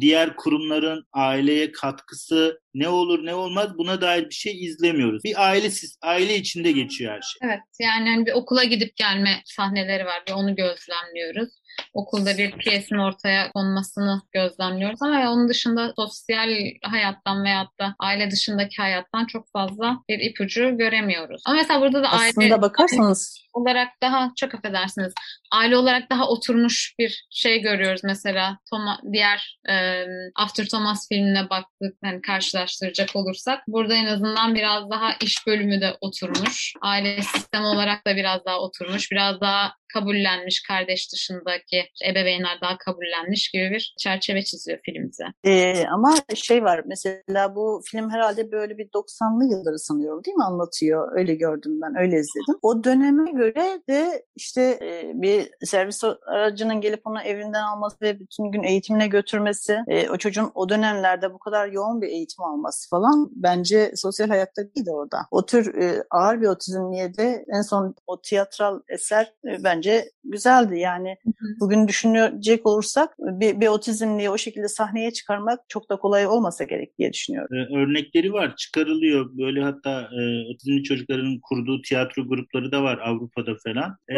[0.00, 5.24] diğer kurumların aileye katkısı ne olur ne olmaz buna dair bir şey izlemiyoruz.
[5.24, 5.68] Bir aile
[6.02, 7.48] aile içinde geçiyor her şey.
[7.48, 11.48] Evet yani hani bir okula gidip gelme sahneleri var ve onu gözlemliyoruz
[11.94, 16.48] okulda bir piyesin ortaya konmasını gözlemliyoruz ama onun dışında sosyal
[16.82, 21.42] hayattan veyahut da aile dışındaki hayattan çok fazla bir ipucu göremiyoruz.
[21.46, 25.12] Ama mesela burada da Aslında aile bakarsanız olarak daha çok affedersiniz
[25.52, 30.04] aile olarak daha oturmuş bir şey görüyoruz mesela Toma, diğer e,
[30.36, 35.96] After Thomas filmine baktık hani karşılaştıracak olursak burada en azından biraz daha iş bölümü de
[36.00, 42.78] oturmuş aile sistemi olarak da biraz daha oturmuş biraz daha kabullenmiş kardeş dışındaki ebeveynler daha
[42.78, 45.24] kabullenmiş gibi bir çerçeve çiziyor film bize.
[45.44, 50.44] Ee, ama şey var mesela bu film herhalde böyle bir 90'lı yılları sanıyorum değil mi
[50.44, 51.18] anlatıyor?
[51.18, 52.58] Öyle gördüm ben öyle izledim.
[52.62, 58.50] O döneme göre de işte e, bir servis aracının gelip onu evinden alması ve bütün
[58.50, 63.30] gün eğitimine götürmesi e, o çocuğun o dönemlerde bu kadar yoğun bir eğitim alması falan
[63.34, 65.18] bence sosyal hayatta değil de orada.
[65.30, 70.78] O tür e, ağır bir otizmliye de en son o tiyatral eser e, bence güzeldi.
[70.78, 71.16] Yani
[71.60, 76.98] bugün düşünecek olursak bir, bir otizmliyi o şekilde sahneye çıkarmak çok da kolay olmasa gerek
[76.98, 77.56] diye düşünüyorum.
[77.56, 79.38] Ee, örnekleri var, çıkarılıyor.
[79.38, 80.20] Böyle hatta e,
[80.54, 83.96] otizmli çocukların kurduğu tiyatro grupları da var Avrupa'da falan.
[84.08, 84.14] Ee,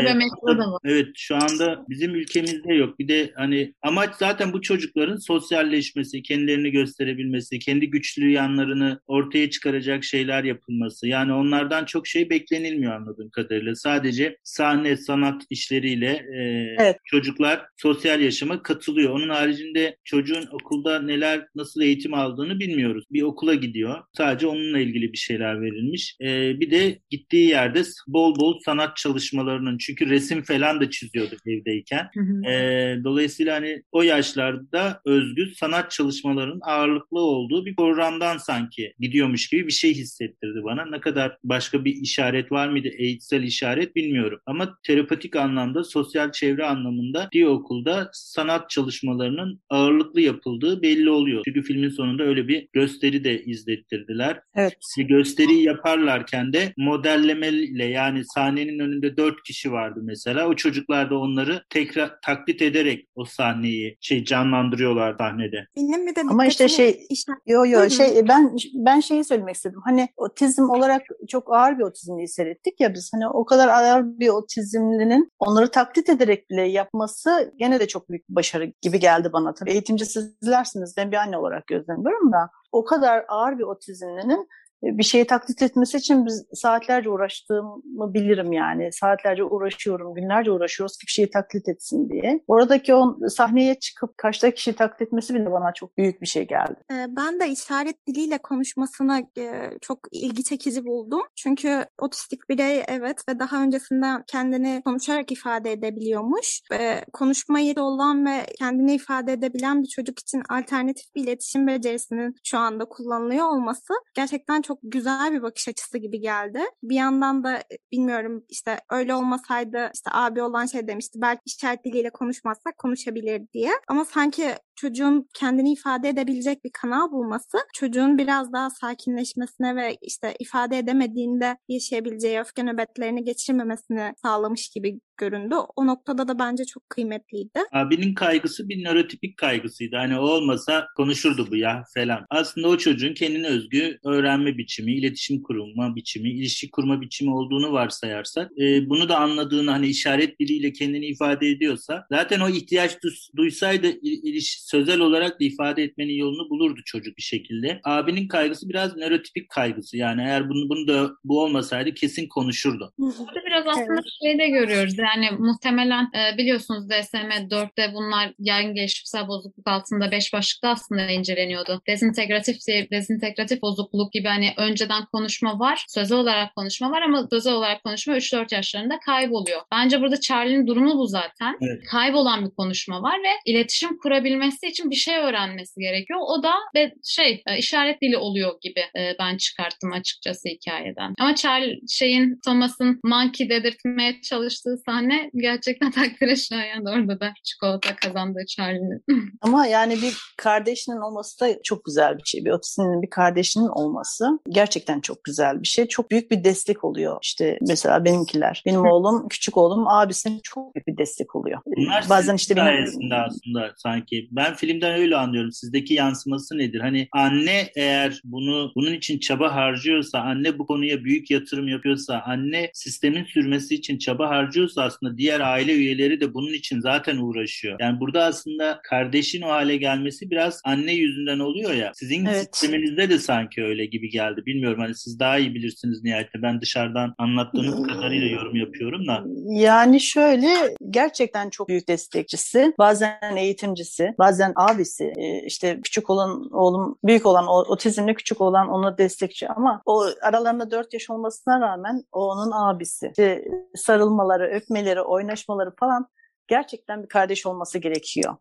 [0.58, 0.80] da var.
[0.84, 2.98] Evet, şu anda bizim ülkemizde yok.
[2.98, 10.04] Bir de hani amaç zaten bu çocukların sosyalleşmesi, kendilerini gösterebilmesi, kendi güçlü yanlarını ortaya çıkaracak
[10.04, 11.08] şeyler yapılması.
[11.08, 13.74] Yani onlardan çok şey beklenilmiyor anladığım kadarıyla.
[13.74, 16.40] Sadece sahne, sanat, işleriyle e,
[16.78, 16.96] Evet.
[17.04, 19.10] çocuklar sosyal yaşama katılıyor.
[19.10, 23.04] Onun haricinde çocuğun okulda neler nasıl eğitim aldığını bilmiyoruz.
[23.10, 24.02] Bir okula gidiyor.
[24.16, 26.16] Sadece onunla ilgili bir şeyler verilmiş.
[26.20, 32.08] E, bir de gittiği yerde bol bol sanat çalışmalarının çünkü resim falan da çiziyordu evdeyken.
[32.14, 32.50] Hı hı.
[32.50, 39.66] E, dolayısıyla hani o yaşlarda özgü sanat çalışmalarının ağırlıklı olduğu bir programdan sanki gidiyormuş gibi
[39.66, 40.86] bir şey hissettirdi bana.
[40.86, 44.40] Ne kadar başka bir işaret var mıydı eğitsel işaret bilmiyorum.
[44.46, 51.42] Ama terapatik anlamda, sosyal çevre anlamında diye okulda sanat çalışmalarının ağırlıklı yapıldığı belli oluyor.
[51.44, 54.40] Çünkü filmin sonunda öyle bir gösteri de izlettirdiler.
[54.54, 54.78] Evet.
[54.98, 60.48] Bir gösteriyi yaparlarken de modellemeyle yani sahnenin önünde dört kişi vardı mesela.
[60.48, 65.66] O çocuklar da onları tekrar taklit ederek o sahneyi şey canlandırıyorlar sahnede.
[65.76, 69.80] Benim bir de Ama işte şey- işaret- Yo yo şey ben ben şeyi söylemek istedim.
[69.84, 73.10] Hani otizm olarak çok ağır bir otizmliyi seyrettik ya biz.
[73.14, 78.28] Hani o kadar ağır bir otizmlinin onları taklit ederek bile yapması gene de çok büyük
[78.30, 79.54] bir başarı gibi geldi bana.
[79.54, 80.94] Tabii eğitimci sizlersiniz.
[80.96, 84.48] Ben bir anne olarak gözlemliyorum da o kadar ağır bir otizmlinin
[84.84, 88.92] bir şeyi taklit etmesi için biz saatlerce uğraştığımı bilirim yani.
[88.92, 92.40] Saatlerce uğraşıyorum, günlerce uğraşıyoruz ki bir şeyi taklit etsin diye.
[92.48, 96.76] Oradaki o sahneye çıkıp karşıdaki kişiyi taklit etmesi bile bana çok büyük bir şey geldi.
[96.92, 101.22] Ee, Ben de işaret diliyle konuşmasını e, çok ilgi çekici buldum.
[101.36, 106.60] Çünkü otistik birey evet ve daha öncesinden kendini konuşarak ifade edebiliyormuş.
[106.70, 112.34] Ve konuşma yeri olan ve kendini ifade edebilen bir çocuk için alternatif bir iletişim becerisinin
[112.44, 116.60] şu anda kullanılıyor olması gerçekten çok güzel bir bakış açısı gibi geldi.
[116.82, 121.84] Bir yandan da e, bilmiyorum işte öyle olmasaydı işte abi olan şey demişti belki işaret
[121.84, 123.70] diliyle konuşmazsak konuşabilir diye.
[123.88, 130.34] Ama sanki çocuğun kendini ifade edebilecek bir kanal bulması çocuğun biraz daha sakinleşmesine ve işte
[130.38, 135.54] ifade edemediğinde yaşayabileceği öfke nöbetlerini geçirmemesini sağlamış gibi göründü.
[135.76, 137.58] O noktada da bence çok kıymetliydi.
[137.72, 139.96] Abinin kaygısı bir nörotipik kaygısıydı.
[139.96, 142.26] Hani o olmasa konuşurdu bu ya falan.
[142.30, 148.50] Aslında o çocuğun kendine özgü öğrenme biçimi, iletişim kurma biçimi, ilişki kurma biçimi olduğunu varsayarsak
[148.58, 152.92] e, bunu da anladığını hani işaret diliyle kendini ifade ediyorsa zaten o ihtiyaç
[153.36, 157.80] duysaydı il- iliş- sözel olarak da ifade etmenin yolunu bulurdu çocuk bir şekilde.
[157.84, 159.96] Abinin kaygısı biraz nörotipik kaygısı.
[159.96, 162.92] Yani eğer bunu, bunu da bu olmasaydı kesin konuşurdu.
[162.98, 164.98] Burada biraz aslında şeyde görüyoruz.
[165.04, 171.82] Yani muhtemelen e, biliyorsunuz DSM-4'te bunlar yaygın gelişimsel bozukluk altında beş başlıkta aslında inceleniyordu.
[171.86, 172.56] Dezintegratif
[172.90, 178.16] dezintegratif bozukluk gibi hani önceden konuşma var, sözel olarak konuşma var ama sözel olarak konuşma
[178.16, 179.60] 3-4 yaşlarında kayboluyor.
[179.72, 181.56] Bence burada Charlie'nin durumu bu zaten.
[181.60, 181.84] Evet.
[181.90, 186.20] Kaybolan bir konuşma var ve iletişim kurabilmesi için bir şey öğrenmesi gerekiyor.
[186.22, 191.14] O da ve şey e, işaret dili oluyor gibi e, ben çıkarttım açıkçası hikayeden.
[191.20, 198.46] Ama Charlie şeyin Thomas'ın monkey dedirtmeye çalıştığı sahne gerçekten takdire şayan orada da çikolata kazandığı
[198.46, 199.04] Charlie'nin.
[199.42, 202.44] Ama yani bir kardeşinin olması da çok güzel bir şey.
[202.44, 205.86] Bir otizminin bir kardeşinin olması gerçekten çok güzel bir şey.
[205.86, 207.18] Çok büyük bir destek oluyor.
[207.22, 208.62] İşte mesela benimkiler.
[208.66, 211.60] Benim oğlum, küçük oğlum abisine çok büyük bir destek oluyor.
[211.66, 214.28] Bunlar Bazen işte benim sayesinde aslında sanki.
[214.30, 215.52] Ben filmden öyle anlıyorum.
[215.52, 216.80] Sizdeki yansıması nedir?
[216.80, 222.70] Hani anne eğer bunu bunun için çaba harcıyorsa, anne bu konuya büyük yatırım yapıyorsa, anne
[222.74, 227.76] sistemin sürmesi için çaba harcıyorsa aslında diğer aile üyeleri de bunun için zaten uğraşıyor.
[227.80, 231.92] Yani burada aslında kardeşin o hale gelmesi biraz anne yüzünden oluyor ya.
[231.94, 232.48] Sizin Evet.
[232.52, 234.42] sisteminizde de sanki öyle gibi geldi.
[234.46, 236.42] Bilmiyorum hani siz daha iyi bilirsiniz nihayetinde.
[236.42, 239.24] Ben dışarıdan anlattığınız kadarıyla yorum yapıyorum da.
[239.46, 240.48] Yani şöyle
[240.90, 247.46] gerçekten çok büyük destekçisi, bazen eğitimcisi, bazen abisi, e, işte küçük olan oğlum, büyük olan
[247.48, 253.06] otizmli küçük olan ona destekçi ama o aralarında 4 yaş olmasına rağmen o onun abisi.
[253.06, 253.44] İşte
[253.74, 256.08] sarılmaları, öpmeleri, oynaşmaları falan
[256.48, 258.36] gerçekten bir kardeş olması gerekiyor.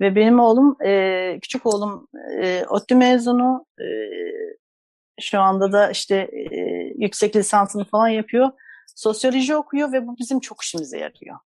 [0.00, 2.08] Ve benim oğlum, e, küçük oğlum
[2.40, 3.86] e, ODTÜ mezunu, e,
[5.20, 6.56] şu anda da işte e,
[6.96, 8.50] yüksek lisansını falan yapıyor
[8.94, 11.36] sosyoloji okuyor ve bu bizim çok işimize yarıyor.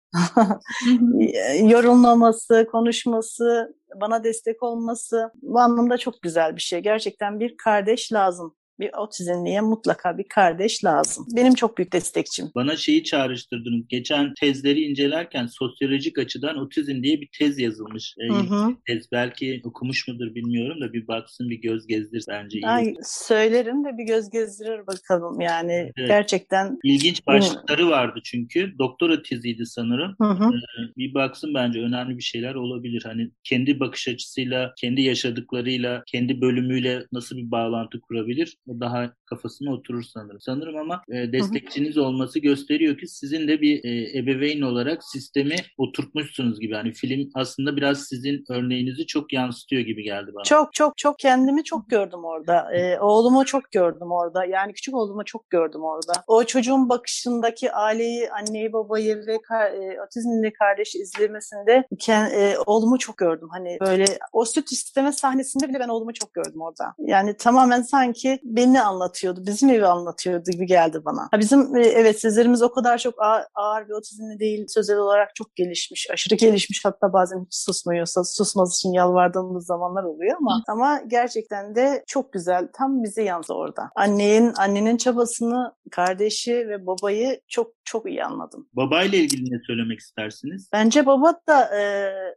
[1.72, 6.80] Yorulmaması, konuşması, bana destek olması bu anlamda çok güzel bir şey.
[6.80, 8.56] Gerçekten bir kardeş lazım.
[8.80, 11.26] Bir otizmliye mutlaka bir kardeş lazım.
[11.36, 12.50] Benim çok büyük destekçim.
[12.54, 13.88] Bana şeyi çağrıştırdınız.
[13.88, 18.14] Geçen tezleri incelerken sosyolojik açıdan otizm diye bir tez yazılmış.
[18.18, 18.74] Ee, Hı hı.
[18.86, 22.58] tez belki okumuş mudur bilmiyorum da bir baksın bir göz gezdir bence.
[22.58, 22.66] iyi.
[22.66, 25.92] Ay, söylerim de bir göz gezdirir bakalım yani.
[25.96, 26.08] Evet.
[26.08, 28.78] Gerçekten İlginç başlıkları vardı çünkü.
[28.78, 30.14] Doktora teziydi sanırım.
[30.20, 30.50] hı hı.
[30.96, 33.02] Bir baksın bence önemli bir şeyler olabilir.
[33.04, 38.56] Hani kendi bakış açısıyla, kendi yaşadıklarıyla, kendi bölümüyle nasıl bir bağlantı kurabilir?
[38.70, 40.40] O daha kafasına oturur sanırım.
[40.40, 46.60] Sanırım ama e, destekçiniz olması gösteriyor ki sizin de bir e, ebeveyn olarak sistemi oturtmuşsunuz
[46.60, 46.74] gibi.
[46.74, 50.44] Hani film aslında biraz sizin örneğinizi çok yansıtıyor gibi geldi bana.
[50.44, 52.74] Çok çok çok kendimi çok gördüm orada.
[52.74, 54.44] Ee, oğlumu çok gördüm orada.
[54.44, 56.12] Yani küçük oğlumu çok gördüm orada.
[56.26, 62.98] O çocuğun bakışındaki aileyi, anneyi, babayı ve ka- e, otizmli kardeş izlemesinde ken- e, oğlumu
[62.98, 63.48] çok gördüm.
[63.50, 66.94] Hani böyle o süt isteme sahnesinde bile ben oğlumu çok gördüm orada.
[66.98, 68.82] Yani tamamen sanki beni
[69.28, 71.28] anlatıyordu, bizim evi anlatıyordu gibi geldi bana.
[71.30, 74.66] Ha bizim e, evet sizlerimiz o kadar çok ağır, ağır bir otizmli değil.
[74.68, 76.84] Sözel olarak çok gelişmiş, aşırı gelişmiş.
[76.84, 82.68] Hatta bazen hiç susmuyorsa susması için yalvardığımız zamanlar oluyor ama ama gerçekten de çok güzel.
[82.72, 83.90] Tam bize yansıdı orada.
[83.96, 88.68] Annenin annenin çabasını, kardeşi ve babayı çok çok iyi anladım.
[88.72, 90.68] Babayla ilgili ne söylemek istersiniz?
[90.72, 91.82] Bence baba da e,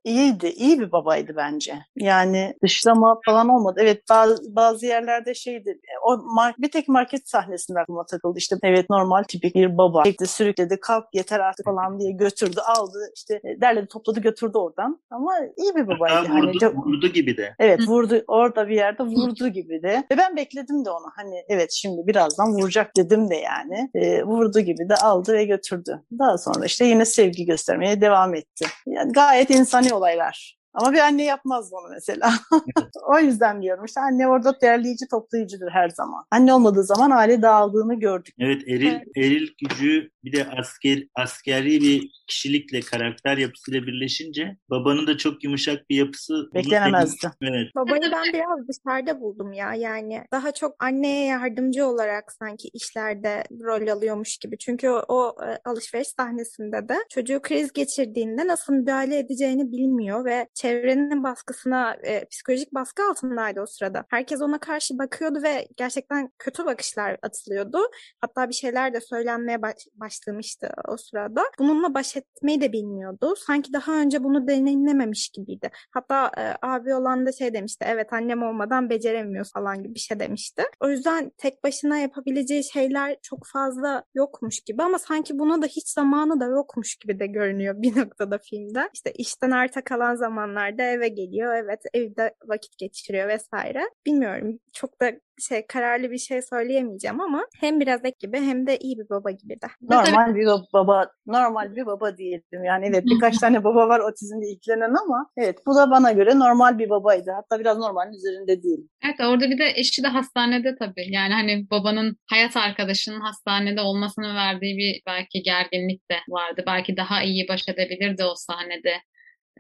[0.04, 0.48] iyiydi.
[0.48, 1.76] iyi bir babaydı bence.
[1.96, 3.80] Yani dışlama falan olmadı.
[3.84, 5.70] Evet bazı, bazı yerlerde şeydi.
[5.70, 6.20] e, O
[6.58, 8.38] bir tek market sahnesinde aklıma takıldı.
[8.38, 10.04] İşte evet normal tipik bir baba.
[10.04, 12.98] Çekti sürükledi kalk yeter artık falan diye götürdü aldı.
[13.16, 15.02] işte e, derledi topladı götürdü oradan.
[15.10, 16.16] Ama iyi bir babaydı.
[16.16, 17.56] Hatta Hani vurdu, çok- vurdu gibi de.
[17.60, 20.04] Evet vurdu orada bir yerde vurdu gibi de.
[20.12, 21.06] Ve ben bekledim de onu.
[21.16, 23.90] Hani evet şimdi birazdan vuracak dedim de yani.
[23.96, 26.02] E, vurdu gibi de aldı ve götürdü.
[26.20, 28.66] Daha sonra işte yine sevgi göstermeye devam etti.
[28.88, 30.58] Yani gayet insani olaylar.
[30.74, 32.34] Ama bir anne yapmaz bunu mesela.
[33.08, 36.24] o yüzden diyorum işte anne orada derleyici toplayıcıdır her zaman.
[36.32, 38.36] Anne olmadığı zaman aile dağıldığını gördük.
[38.40, 39.08] Evet eril Evet.
[39.18, 45.90] eril gücü bir de asker askeri bir kişilikle karakter yapısıyla birleşince babanın da çok yumuşak
[45.90, 47.28] bir yapısı Beklenemezdi.
[47.42, 47.76] Evet.
[47.76, 53.88] Babayı ben biraz dışarıda buldum ya yani daha çok anneye yardımcı olarak sanki işlerde rol
[53.88, 54.58] alıyormuş gibi.
[54.58, 60.48] Çünkü o, o, e, alışveriş sahnesinde de çocuğu kriz geçirdiğinde nasıl müdahale edeceğini bilmiyor ve
[60.64, 64.06] çevrenin baskısına e, psikolojik baskı altındaydı o sırada.
[64.10, 67.78] Herkes ona karşı bakıyordu ve gerçekten kötü bakışlar atılıyordu.
[68.22, 71.44] Hatta bir şeyler de söylenmeye baş- başlamıştı o sırada.
[71.60, 73.34] Bununla baş etmeyi de bilmiyordu.
[73.38, 75.70] Sanki daha önce bunu deneyimlememiş gibiydi.
[75.92, 77.86] Hatta e, abi olan da şey demişti.
[77.90, 80.64] Evet annem olmadan beceremiyor falan gibi bir şey demişti.
[80.80, 85.90] O yüzden tek başına yapabileceği şeyler çok fazla yokmuş gibi ama sanki buna da hiç
[85.90, 88.90] zamanı da yokmuş gibi de görünüyor bir noktada filmde.
[88.94, 90.16] İşte işten arta kalan
[90.54, 91.56] zamanlarda eve geliyor.
[91.56, 93.82] Evet evde vakit geçiriyor vesaire.
[94.06, 95.12] Bilmiyorum çok da
[95.50, 99.32] şey kararlı bir şey söyleyemeyeceğim ama hem biraz ek gibi hem de iyi bir baba
[99.32, 99.68] gibi de.
[99.82, 102.64] Normal bir baba, normal bir baba diyelim.
[102.64, 106.80] Yani evet birkaç tane baba var otizmle ilgilenen ama evet bu da bana göre normal
[106.80, 107.32] bir babaydı.
[107.32, 108.88] Hatta biraz normalin üzerinde değil.
[109.06, 111.12] Evet orada bir de eşi de hastanede tabii.
[111.12, 116.64] Yani hani babanın hayat arkadaşının hastanede olmasının verdiği bir belki gerginlik de vardı.
[116.68, 118.94] Belki daha iyi baş edebilirdi o sahnede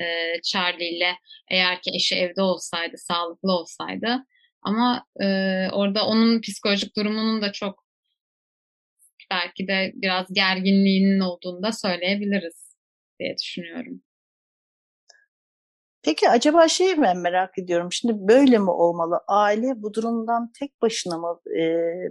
[0.01, 0.05] e,
[0.43, 1.13] Charlie ile
[1.51, 4.25] eğer ki eşi evde olsaydı, sağlıklı olsaydı.
[4.61, 5.25] Ama e,
[5.71, 7.83] orada onun psikolojik durumunun da çok
[9.31, 12.75] belki de biraz gerginliğinin olduğunu da söyleyebiliriz
[13.19, 14.01] diye düşünüyorum.
[16.03, 17.91] Peki acaba şeyi ben merak ediyorum.
[17.91, 19.19] Şimdi böyle mi olmalı?
[19.27, 21.61] Aile bu durumdan tek başına mı e,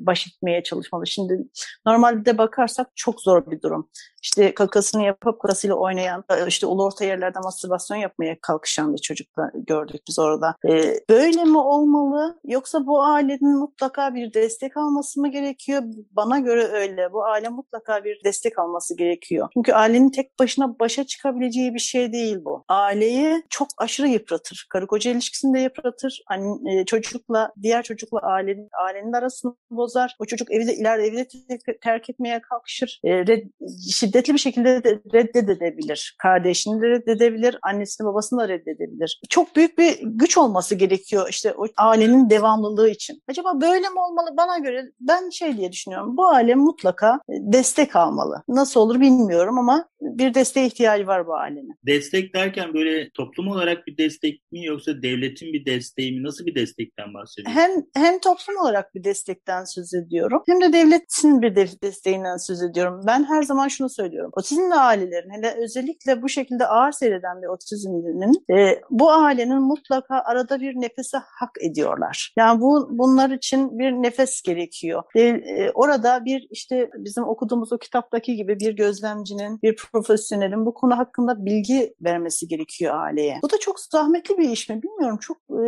[0.01, 1.07] baş etmeye çalışmalı?
[1.07, 1.39] Şimdi
[1.87, 3.89] normalde bakarsak çok zor bir durum.
[4.23, 9.37] İşte kakasını yapıp kakasıyla oynayan, e, işte ulu orta yerlerde mastürbasyon yapmaya kalkışan bir çocuk
[9.37, 10.55] da gördük biz orada.
[10.69, 12.39] E, böyle mi olmalı?
[12.45, 15.83] Yoksa bu ailenin mutlaka bir destek alması mı gerekiyor?
[16.11, 17.13] Bana göre öyle.
[17.13, 19.49] Bu aile mutlaka bir destek alması gerekiyor.
[19.55, 22.65] Çünkü ailenin tek başına başa çıkabileceği bir şey değil bu.
[22.69, 24.67] Aileyi çok aşırı yıpratır.
[24.71, 26.23] Karı koca ilişkisini de yıpratır.
[26.31, 30.17] Anne, e, çocukla, diğer çocukla ailenin, ailenin arasını bozar.
[30.19, 33.01] O çocuk evi de ileride evi de te- terk etmeye kalkışır.
[33.05, 33.47] E, red,
[33.93, 36.17] şiddetli bir şekilde de reddedebilir.
[36.23, 37.59] Kardeşini de reddedebilir.
[37.63, 39.21] Annesini babasını da reddedebilir.
[39.29, 43.23] Çok büyük bir güç olması gerekiyor işte o ailenin devamlılığı için.
[43.29, 44.37] Acaba böyle mi olmalı?
[44.37, 46.17] Bana göre ben şey diye düşünüyorum.
[46.17, 48.43] Bu aile mutlaka destek almalı.
[48.49, 51.79] Nasıl olur bilmiyorum ama bir desteğe ihtiyacı var bu ailenin.
[51.87, 56.23] Destek derken böyle toplum olarak bir destek mi yoksa devletin bir desteği mi?
[56.23, 57.61] Nasıl bir destekten bahsediyorsun?
[57.61, 62.63] Hem hem toplum olarak bir destekten söz ediyorum hem de devletin bir de- desteğinden söz
[62.63, 63.01] ediyorum.
[63.07, 64.31] Ben her zaman şunu söylüyorum.
[64.37, 70.61] Otizmli ailelerin hele özellikle bu şekilde ağır seyreden bir otizmlinin e, bu ailenin mutlaka arada
[70.61, 72.33] bir nefese hak ediyorlar.
[72.37, 75.03] Yani bu bunlar için bir nefes gerekiyor.
[75.15, 80.75] E, e, orada bir işte bizim okuduğumuz o kitaptaki gibi bir gözlemcinin, bir profesyonelin bu
[80.75, 83.39] konu hakkında bilgi vermesi gerekiyor aileye.
[83.43, 85.19] Bu da çok zahmetli bir iş mi bilmiyorum.
[85.19, 85.65] Çok e,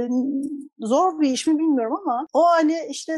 [0.78, 3.16] zor bir iş mi bilmiyorum ama o aile işte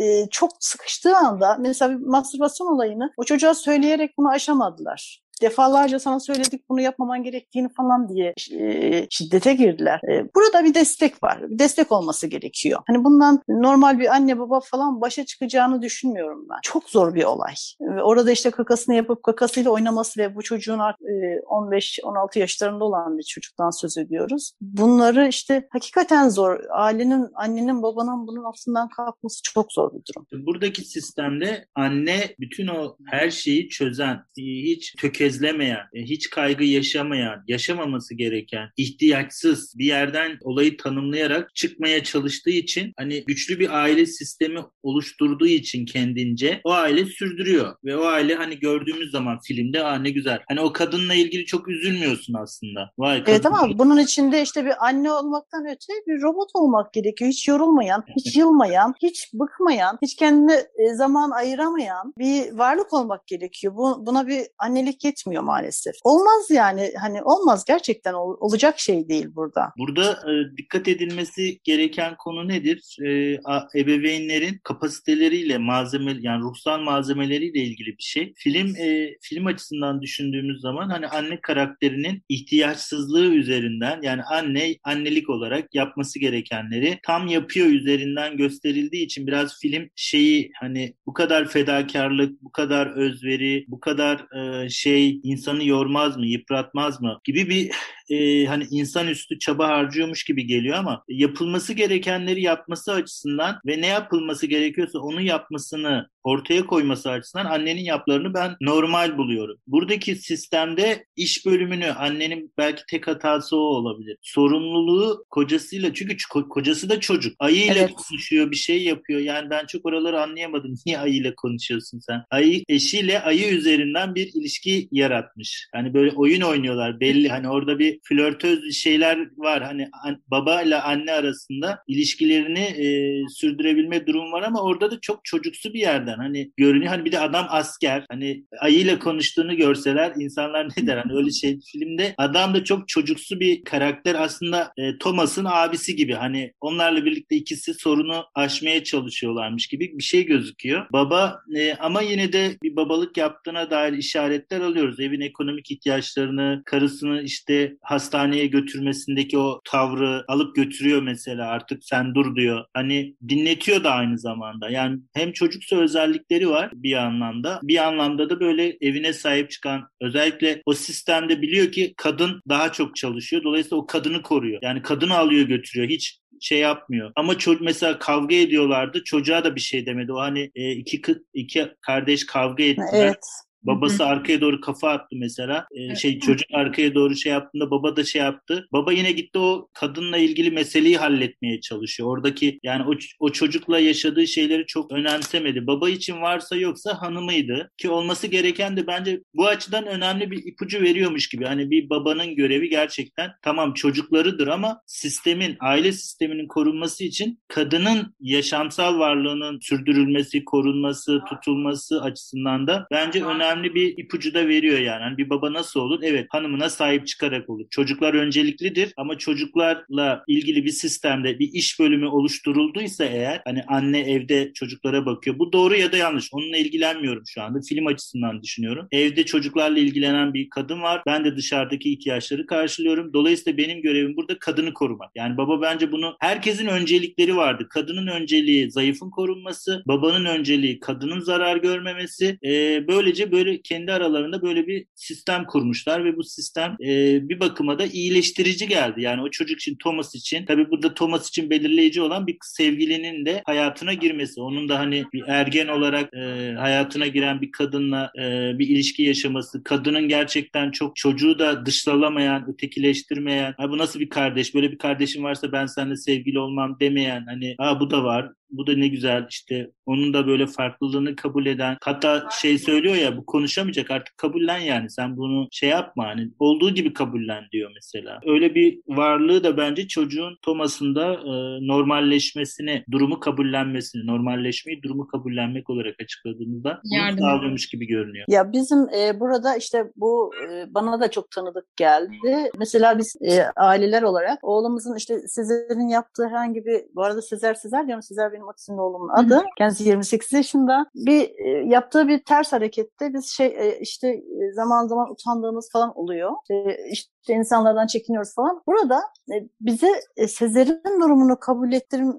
[0.00, 5.22] e, çok sıkıştığı anda mesela bir mastürbasyon olayını o çocuğa söyleyerek bunu aşamadılar.
[5.42, 10.00] Defalarca sana söyledik bunu yapmaman gerektiğini falan diye e, şiddete girdiler.
[10.10, 11.50] E, burada bir destek var.
[11.50, 12.80] Bir destek olması gerekiyor.
[12.86, 16.58] Hani bundan normal bir anne baba falan başa çıkacağını düşünmüyorum ben.
[16.62, 17.54] Çok zor bir olay.
[17.80, 23.98] Orada işte kakasını yapıp kakasıyla oynaması ve bu çocuğun 15-16 yaşlarında olan bir çocuktan söz
[23.98, 24.52] ediyoruz.
[24.60, 26.60] Bunları işte hakikaten zor.
[26.70, 30.46] Ailenin, annenin, babanın bunun altından kalkması çok zor bir durum.
[30.46, 34.94] Buradaki sistemde anne bütün o her şeyi çözen, hiç
[35.32, 43.24] tökezlemeyen, hiç kaygı yaşamayan, yaşamaması gereken, ihtiyaçsız bir yerden olayı tanımlayarak çıkmaya çalıştığı için hani
[43.24, 49.10] güçlü bir aile sistemi oluşturduğu için kendince o aile sürdürüyor ve o aile hani gördüğümüz
[49.10, 50.38] zaman filmde aa ne güzel.
[50.48, 52.90] Hani o kadınla ilgili çok üzülmüyorsun aslında.
[52.98, 53.32] Vay kadın.
[53.32, 57.30] Evet ama bunun içinde işte bir anne olmaktan öte bir robot olmak gerekiyor.
[57.30, 63.76] Hiç yorulmayan, hiç yılmayan, hiç bıkmayan, hiç kendine e, zaman ayıramayan bir varlık olmak gerekiyor.
[63.76, 65.94] Bu, buna bir annelik yetmiyor maalesef.
[66.04, 69.72] Olmaz yani hani olmaz gerçekten ol, olacak şey değil burada.
[69.78, 72.96] Burada e, dikkat edilmesi gereken konu nedir?
[73.06, 73.38] E,
[73.80, 78.32] ebeveynlerin kapasiteleriyle malzeme yani ruhsal malzemeleriyle ilgili bir şey.
[78.36, 85.74] Film e, film açısından düşündüğümüz zaman hani anne karakterinin ihtiyaçsızlığı üzerinden yani anne annelik olarak
[85.74, 92.52] yapması gerekenleri tam yapıyor üzerinden gösterildiği için biraz film şeyi hani bu kadar fedakarlık, bu
[92.52, 97.70] kadar özveri, bu kadar e, şey insanı yormaz mı, yıpratmaz mı gibi bir
[98.08, 104.46] e, hani insanüstü çaba harcıyormuş gibi geliyor ama yapılması gerekenleri yapması açısından ve ne yapılması
[104.46, 109.58] gerekiyorsa onu yapmasını ortaya koyması açısından annenin yaplarını ben normal buluyorum.
[109.66, 114.16] Buradaki sistemde iş bölümünü annenin belki tek hatası o olabilir.
[114.22, 116.16] Sorumluluğu kocasıyla çünkü
[116.50, 117.34] kocası da çocuk.
[117.38, 117.92] Ayıyla evet.
[117.92, 119.20] konuşuyor, bir şey yapıyor.
[119.20, 120.74] Yani ben çok oraları anlayamadım.
[120.86, 122.22] Niye ayıyla konuşuyorsun sen?
[122.30, 125.68] Ayı eşiyle ayı üzerinden bir ilişki yaratmış.
[125.74, 127.28] Hani böyle oyun oynuyorlar belli.
[127.28, 129.62] Hani orada bir flörtöz şeyler var.
[129.62, 129.88] Hani
[130.26, 135.80] baba ile anne arasında ilişkilerini e, sürdürebilme durum var ama orada da çok çocuksu bir
[135.80, 136.92] yerden hani görünüyor.
[136.92, 138.04] Hani bir de adam asker.
[138.10, 140.96] Hani ayıyla konuştuğunu görseler insanlar ne der?
[140.96, 146.14] Hani öyle şey filmde adam da çok çocuksu bir karakter aslında e, Thomas'ın abisi gibi.
[146.14, 150.86] Hani onlarla birlikte ikisi sorunu aşmaya çalışıyorlarmış gibi bir şey gözüküyor.
[150.92, 155.00] Baba e, ama yine de bir babalık yaptığına dair işaretler alıyoruz.
[155.00, 162.36] Evin ekonomik ihtiyaçlarını, karısını işte hastaneye götürmesindeki o tavrı alıp götürüyor mesela artık sen dur
[162.36, 162.64] diyor.
[162.74, 164.70] Hani dinletiyor da aynı zamanda.
[164.70, 167.60] Yani hem çocuksu özellikleri var bir anlamda.
[167.62, 172.96] Bir anlamda da böyle evine sahip çıkan özellikle o sistemde biliyor ki kadın daha çok
[172.96, 173.42] çalışıyor.
[173.44, 174.58] Dolayısıyla o kadını koruyor.
[174.62, 175.88] Yani kadını alıyor götürüyor.
[175.88, 177.12] Hiç şey yapmıyor.
[177.16, 179.04] Ama çocuk mesela kavga ediyorlardı.
[179.04, 180.12] Çocuğa da bir şey demedi.
[180.12, 181.02] O hani e, iki
[181.34, 182.88] iki kardeş kavga ettiler.
[182.94, 183.26] Evet.
[183.62, 185.66] Babası arkaya doğru kafa attı mesela.
[185.72, 188.68] Ee, şey çocuk arkaya doğru şey yaptığında baba da şey yaptı.
[188.72, 192.08] Baba yine gitti o kadınla ilgili meseleyi halletmeye çalışıyor.
[192.08, 195.66] Oradaki yani o, o çocukla yaşadığı şeyleri çok önemsemedi.
[195.66, 197.70] Baba için varsa yoksa hanımıydı.
[197.78, 201.44] Ki olması gereken de bence bu açıdan önemli bir ipucu veriyormuş gibi.
[201.44, 208.98] Hani bir babanın görevi gerçekten tamam çocuklarıdır ama sistemin, aile sisteminin korunması için kadının yaşamsal
[208.98, 215.02] varlığının sürdürülmesi, korunması, tutulması açısından da bence önemli önemli bir ipucu da veriyor yani.
[215.02, 216.00] Hani bir baba nasıl olur?
[216.02, 217.66] Evet hanımına sahip çıkarak olur.
[217.70, 224.52] Çocuklar önceliklidir ama çocuklarla ilgili bir sistemde bir iş bölümü oluşturulduysa eğer hani anne evde
[224.52, 225.38] çocuklara bakıyor.
[225.38, 226.28] Bu doğru ya da yanlış.
[226.32, 227.58] Onunla ilgilenmiyorum şu anda.
[227.68, 228.88] Film açısından düşünüyorum.
[228.92, 231.02] Evde çocuklarla ilgilenen bir kadın var.
[231.06, 233.12] Ben de dışarıdaki ihtiyaçları karşılıyorum.
[233.12, 235.10] Dolayısıyla benim görevim burada kadını korumak.
[235.14, 237.66] Yani baba bence bunu herkesin öncelikleri vardı.
[237.70, 242.38] Kadının önceliği zayıfın korunması, babanın önceliği kadının zarar görmemesi.
[242.44, 247.40] Ee, böylece böyle böyle kendi aralarında böyle bir sistem kurmuşlar ve bu sistem e, bir
[247.40, 249.02] bakıma da iyileştirici geldi.
[249.02, 253.42] Yani o çocuk için Thomas için tabii burada Thomas için belirleyici olan bir sevgilinin de
[253.46, 254.40] hayatına girmesi.
[254.40, 259.64] Onun da hani bir ergen olarak e, hayatına giren bir kadınla e, bir ilişki yaşaması.
[259.64, 263.54] Kadının gerçekten çok çocuğu da dışlalamayan, ötekileştirmeyen.
[263.56, 264.54] Ha bu nasıl bir kardeş?
[264.54, 267.24] Böyle bir kardeşim varsa ben seninle sevgili olmam demeyen.
[267.26, 271.46] Hani ha bu da var bu da ne güzel işte onun da böyle farklılığını kabul
[271.46, 276.30] eden hatta şey söylüyor ya bu konuşamayacak artık kabullen yani sen bunu şey yapma hani
[276.38, 278.20] olduğu gibi kabullen diyor mesela.
[278.26, 285.70] Öyle bir varlığı da bence çocuğun Thomas'ın da e, normalleşmesini, durumu kabullenmesini, normalleşmeyi durumu kabullenmek
[285.70, 286.82] olarak açıkladığımızda
[287.18, 288.24] sağlıyormuş gibi görünüyor.
[288.28, 292.50] Ya bizim e, burada işte bu e, bana da çok tanıdık geldi.
[292.58, 297.86] Mesela biz e, aileler olarak oğlumuzun işte Sezer'in yaptığı herhangi bir bu arada Sezer Sezer
[297.86, 299.42] diyorum Sezer benim benim otizmli oğlumun adı.
[299.58, 300.86] Kendisi 28 yaşında.
[300.94, 305.98] Bir e, yaptığı bir ters harekette biz şey e, işte e, zaman zaman utandığımız falan
[305.98, 306.32] oluyor.
[306.50, 306.76] E,
[307.22, 308.62] işte insanlardan çekiniyoruz falan.
[308.66, 309.02] Burada
[309.32, 311.72] e, bize e, Sezer'in durumunu kabul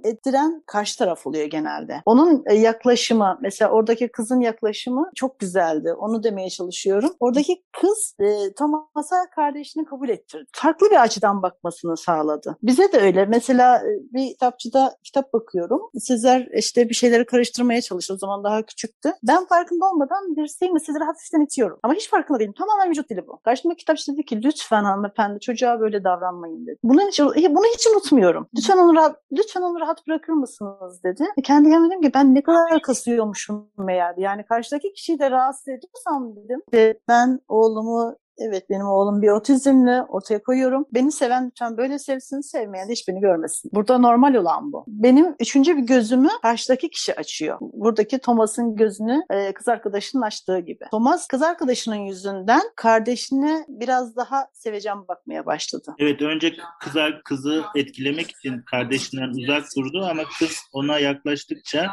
[0.03, 2.01] ettiren karşı taraf oluyor genelde.
[2.05, 5.93] Onun e, yaklaşımı, mesela oradaki kızın yaklaşımı çok güzeldi.
[5.93, 7.15] Onu demeye çalışıyorum.
[7.19, 8.15] Oradaki kız
[8.57, 10.45] Thomas'a kardeşini kabul ettirdi.
[10.51, 12.57] Farklı bir açıdan bakmasını sağladı.
[12.63, 13.25] Bize de öyle.
[13.25, 13.81] Mesela
[14.13, 15.81] bir kitapçıda kitap bakıyorum.
[15.99, 18.13] Sezer işte bir şeyleri karıştırmaya çalıştı.
[18.13, 19.13] O zaman daha küçüktü.
[19.23, 21.79] Ben farkında olmadan dirseğimle Sezer'i hafiften itiyorum.
[21.83, 22.53] Ama hiç farkında değilim.
[22.57, 23.39] Tamamen vücut dili bu.
[23.45, 26.77] Karşımdaki kitapçı dedi ki lütfen hanımefendi çocuğa böyle davranmayın dedi.
[26.83, 28.47] Bunu hiç, bunu hiç unutmuyorum.
[28.57, 31.25] Lütfen onu rahat, lütfen onu rahat bırakır mısınız dedi.
[31.43, 34.13] Kendi kendime dedim ki ben ne kadar kasıyormuşum meğer.
[34.17, 36.61] Yani karşıdaki kişiyi de rahatsız ediyorsam dedim.
[37.07, 40.85] Ben oğlumu Evet benim oğlum bir otizmle ortaya koyuyorum.
[40.93, 43.71] Beni seven lütfen böyle sevsin, sevmeyen hiç beni görmesin.
[43.73, 44.85] Burada normal olan bu.
[44.87, 47.57] Benim üçüncü bir gözümü karşıdaki kişi açıyor.
[47.61, 50.85] Buradaki Thomas'ın gözünü e, kız arkadaşının açtığı gibi.
[50.91, 55.95] Thomas kız arkadaşının yüzünden kardeşine biraz daha seveceğim bakmaya başladı.
[55.99, 61.87] Evet önce kıza, kızı etkilemek için kardeşinden uzak durdu ama kız ona yaklaştıkça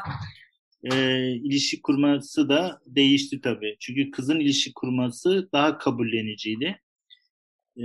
[0.84, 3.76] e, ilişki kurması da değişti tabii.
[3.80, 6.80] Çünkü kızın ilişki kurması daha kabulleniciydi.
[7.78, 7.84] E,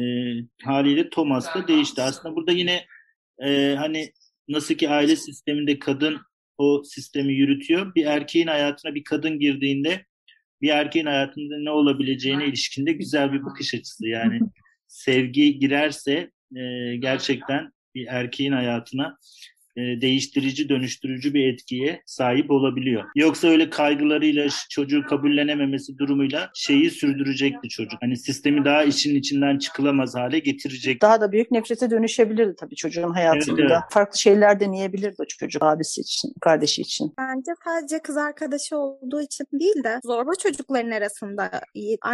[0.63, 2.01] haliyle Thomas da değişti.
[2.01, 2.85] Aslında burada yine
[3.43, 4.11] e, hani
[4.47, 6.17] nasıl ki aile sisteminde kadın
[6.57, 7.95] o sistemi yürütüyor.
[7.95, 10.05] Bir erkeğin hayatına bir kadın girdiğinde
[10.61, 14.07] bir erkeğin hayatında ne olabileceğine ilişkinde güzel bir bakış açısı.
[14.07, 14.39] Yani
[14.87, 19.17] sevgi girerse e, gerçekten bir erkeğin hayatına
[19.77, 23.03] değiştirici, dönüştürücü bir etkiye sahip olabiliyor.
[23.15, 28.01] Yoksa öyle kaygılarıyla çocuğu kabullenememesi durumuyla şeyi sürdürecekti çocuk.
[28.01, 31.01] Hani sistemi daha işin içinden çıkılamaz hale getirecek.
[31.01, 33.61] Daha da büyük nefrete dönüşebilirdi tabii çocuğun hayatında.
[33.61, 33.81] Evet, evet.
[33.89, 37.13] Farklı şeyler deneyebilirdi o çocuk abisi için, kardeşi için.
[37.17, 41.51] Bence sadece kız arkadaşı olduğu için değil de zorba çocukların arasında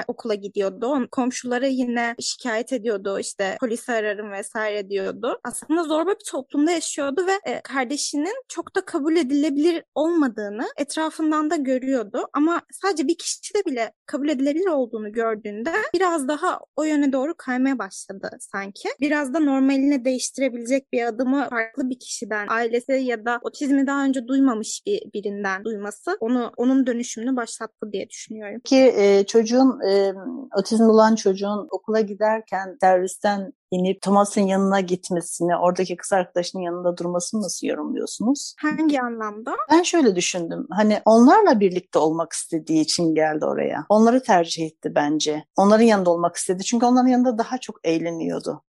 [0.07, 1.07] okula gidiyordu.
[1.11, 3.19] Komşuları yine şikayet ediyordu.
[3.19, 5.39] işte polisi ararım vesaire diyordu.
[5.43, 11.55] Aslında zorba bir toplumda yaşıyordu ve e, kardeşinin çok da kabul edilebilir olmadığını etrafından da
[11.55, 12.27] görüyordu.
[12.33, 17.79] Ama sadece bir kişide bile kabul edilebilir olduğunu gördüğünde biraz daha o yöne doğru kaymaya
[17.79, 18.89] başladı sanki.
[19.01, 24.27] Biraz da normaline değiştirebilecek bir adımı farklı bir kişiden, ailesi ya da otizmi daha önce
[24.27, 28.61] duymamış bir birinden duyması onu onun dönüşümünü başlattı diye düşünüyorum.
[28.63, 30.13] Ki e, çocuğun e,
[30.57, 37.41] otizm olan çocuğun okula giderken servisten inip Thomas'ın yanına gitmesini, oradaki kız arkadaşının yanında durmasını
[37.41, 38.55] nasıl yorumluyorsunuz?
[38.61, 39.55] Hangi anlamda?
[39.71, 40.67] Ben şöyle düşündüm.
[40.69, 43.85] Hani onlarla birlikte olmak istediği için geldi oraya.
[43.89, 45.45] Onları tercih etti bence.
[45.55, 46.63] Onların yanında olmak istedi.
[46.63, 48.63] Çünkü onların yanında daha çok eğleniyordu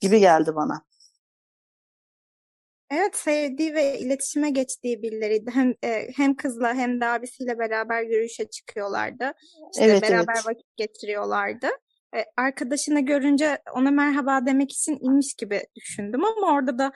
[0.00, 0.82] gibi geldi bana.
[2.90, 5.50] Evet, sevdiği ve iletişime geçtiği birileriydi.
[5.50, 9.32] Hem e, hem kızla hem de abisiyle beraber yürüyüşe çıkıyorlardı.
[9.72, 10.46] İşte evet, beraber evet.
[10.46, 11.66] vakit geçiriyorlardı.
[12.16, 16.92] E, arkadaşını görünce ona merhaba demek için inmiş gibi düşündüm ama orada da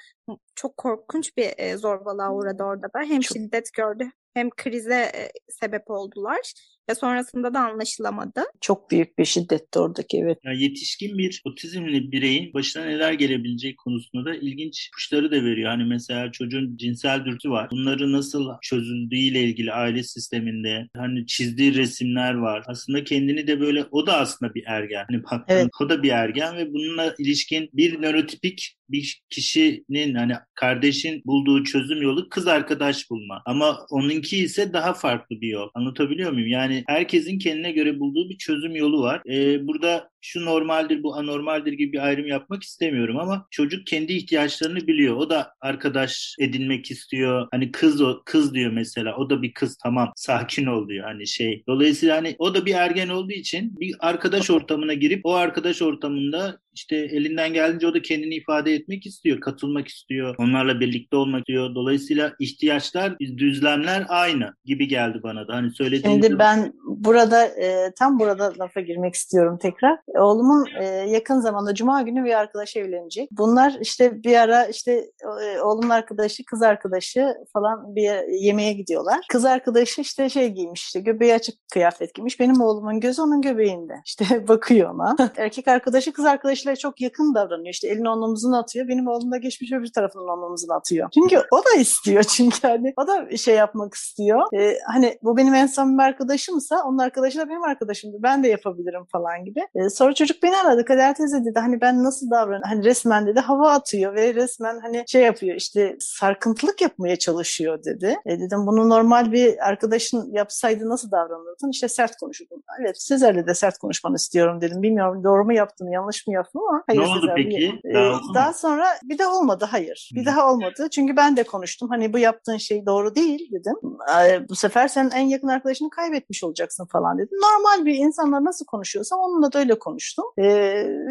[0.54, 3.00] çok korkunç bir e, zorbalığa uğradı orada da.
[3.08, 3.36] Hem çok...
[3.36, 6.52] şiddet gördü hem krize e, sebep oldular
[6.90, 8.40] ve sonrasında da anlaşılamadı.
[8.60, 10.38] Çok büyük bir şiddetti oradaki evet.
[10.44, 15.70] Yani yetişkin bir otizmli bireyin başına neler gelebileceği konusunda da ilginç ipuçları da veriyor.
[15.70, 17.70] Hani mesela çocuğun cinsel dürtü var.
[17.70, 22.64] Bunları nasıl çözüldüğüyle ilgili aile sisteminde hani çizdiği resimler var.
[22.66, 25.06] Aslında kendini de böyle o da aslında bir ergen.
[25.24, 25.68] Hani evet.
[25.80, 32.02] o da bir ergen ve bununla ilişkin bir nörotipik bir kişinin hani kardeşin bulduğu çözüm
[32.02, 33.42] yolu kız arkadaş bulma.
[33.46, 35.68] Ama onunki ise daha farklı bir yol.
[35.74, 36.48] Anlatabiliyor muyum?
[36.48, 39.22] Yani herkesin kendine göre bulduğu bir çözüm yolu var.
[39.30, 44.86] Ee, burada şu normaldir bu anormaldir gibi bir ayrım yapmak istemiyorum ama çocuk kendi ihtiyaçlarını
[44.86, 45.16] biliyor.
[45.16, 47.48] O da arkadaş edinmek istiyor.
[47.50, 49.16] Hani kız o kız diyor mesela.
[49.16, 51.64] O da bir kız tamam sakin ol diyor hani şey.
[51.68, 56.58] Dolayısıyla hani o da bir ergen olduğu için bir arkadaş ortamına girip o arkadaş ortamında
[56.74, 61.74] işte elinden geldiğince o da kendini ifade etmek istiyor, katılmak istiyor, onlarla birlikte olmak istiyor.
[61.74, 65.54] Dolayısıyla ihtiyaçlar, düzlemler aynı gibi geldi bana da.
[65.54, 69.98] Hani söylediğiniz Şimdi ben burada e, tam burada lafa girmek istiyorum tekrar.
[70.18, 73.28] Oğlumun e, yakın zamanda Cuma günü bir arkadaş evlenecek.
[73.32, 75.10] Bunlar işte bir ara işte
[75.42, 79.20] e, oğlumun arkadaşı, kız arkadaşı falan bir yemeğe gidiyorlar.
[79.28, 82.40] Kız arkadaşı işte şey giymiş işte göbeği açık kıyafet giymiş.
[82.40, 83.94] Benim oğlumun gözü onun göbeğinde.
[84.06, 85.16] İşte bakıyor ona.
[85.36, 87.72] Erkek arkadaşı kız arkadaşıyla çok yakın davranıyor.
[87.74, 88.88] İşte elini onun omzuna atıyor.
[88.88, 91.08] Benim oğlum da geçmiş öbür tarafından onun omzuna atıyor.
[91.14, 94.42] Çünkü o da istiyor çünkü hani o da şey yapmak istiyor.
[94.60, 98.16] Ee, hani bu benim en samimi arkadaşımsa Onun arkadaşı da benim arkadaşımdı.
[98.22, 99.60] Ben de yapabilirim falan gibi.
[99.74, 100.84] E, sonra çocuk beni aradı.
[100.84, 102.68] Kader teyze dedi hani ben nasıl davranıyorum?
[102.68, 108.16] Hani resmen dedi hava atıyor ve resmen hani şey yapıyor işte sarkıntılık yapmaya çalışıyor dedi.
[108.26, 111.70] E, dedim bunu normal bir arkadaşın yapsaydı nasıl davranırdın?
[111.70, 112.62] İşte sert konuşurdum.
[112.80, 114.82] Evet Sezer'le de sert konuşmanı istiyorum dedim.
[114.82, 116.82] Bilmiyorum doğru mu yaptım yanlış mı yaptım ama.
[116.86, 117.80] Hayır, ne oldu Sezer, peki?
[117.84, 120.10] E, daha, daha sonra bir daha olmadı hayır.
[120.14, 120.88] Bir daha olmadı.
[120.90, 121.88] Çünkü ben de konuştum.
[121.88, 123.74] Hani bu yaptığın şey doğru değil dedim.
[124.18, 127.38] E, bu sefer sen en yakın arkadaşını kaybetmiş olacaksın falan dedim.
[127.42, 130.24] Normal bir insanla nasıl konuşuyorsam onunla da öyle konuştum.
[130.38, 130.44] E,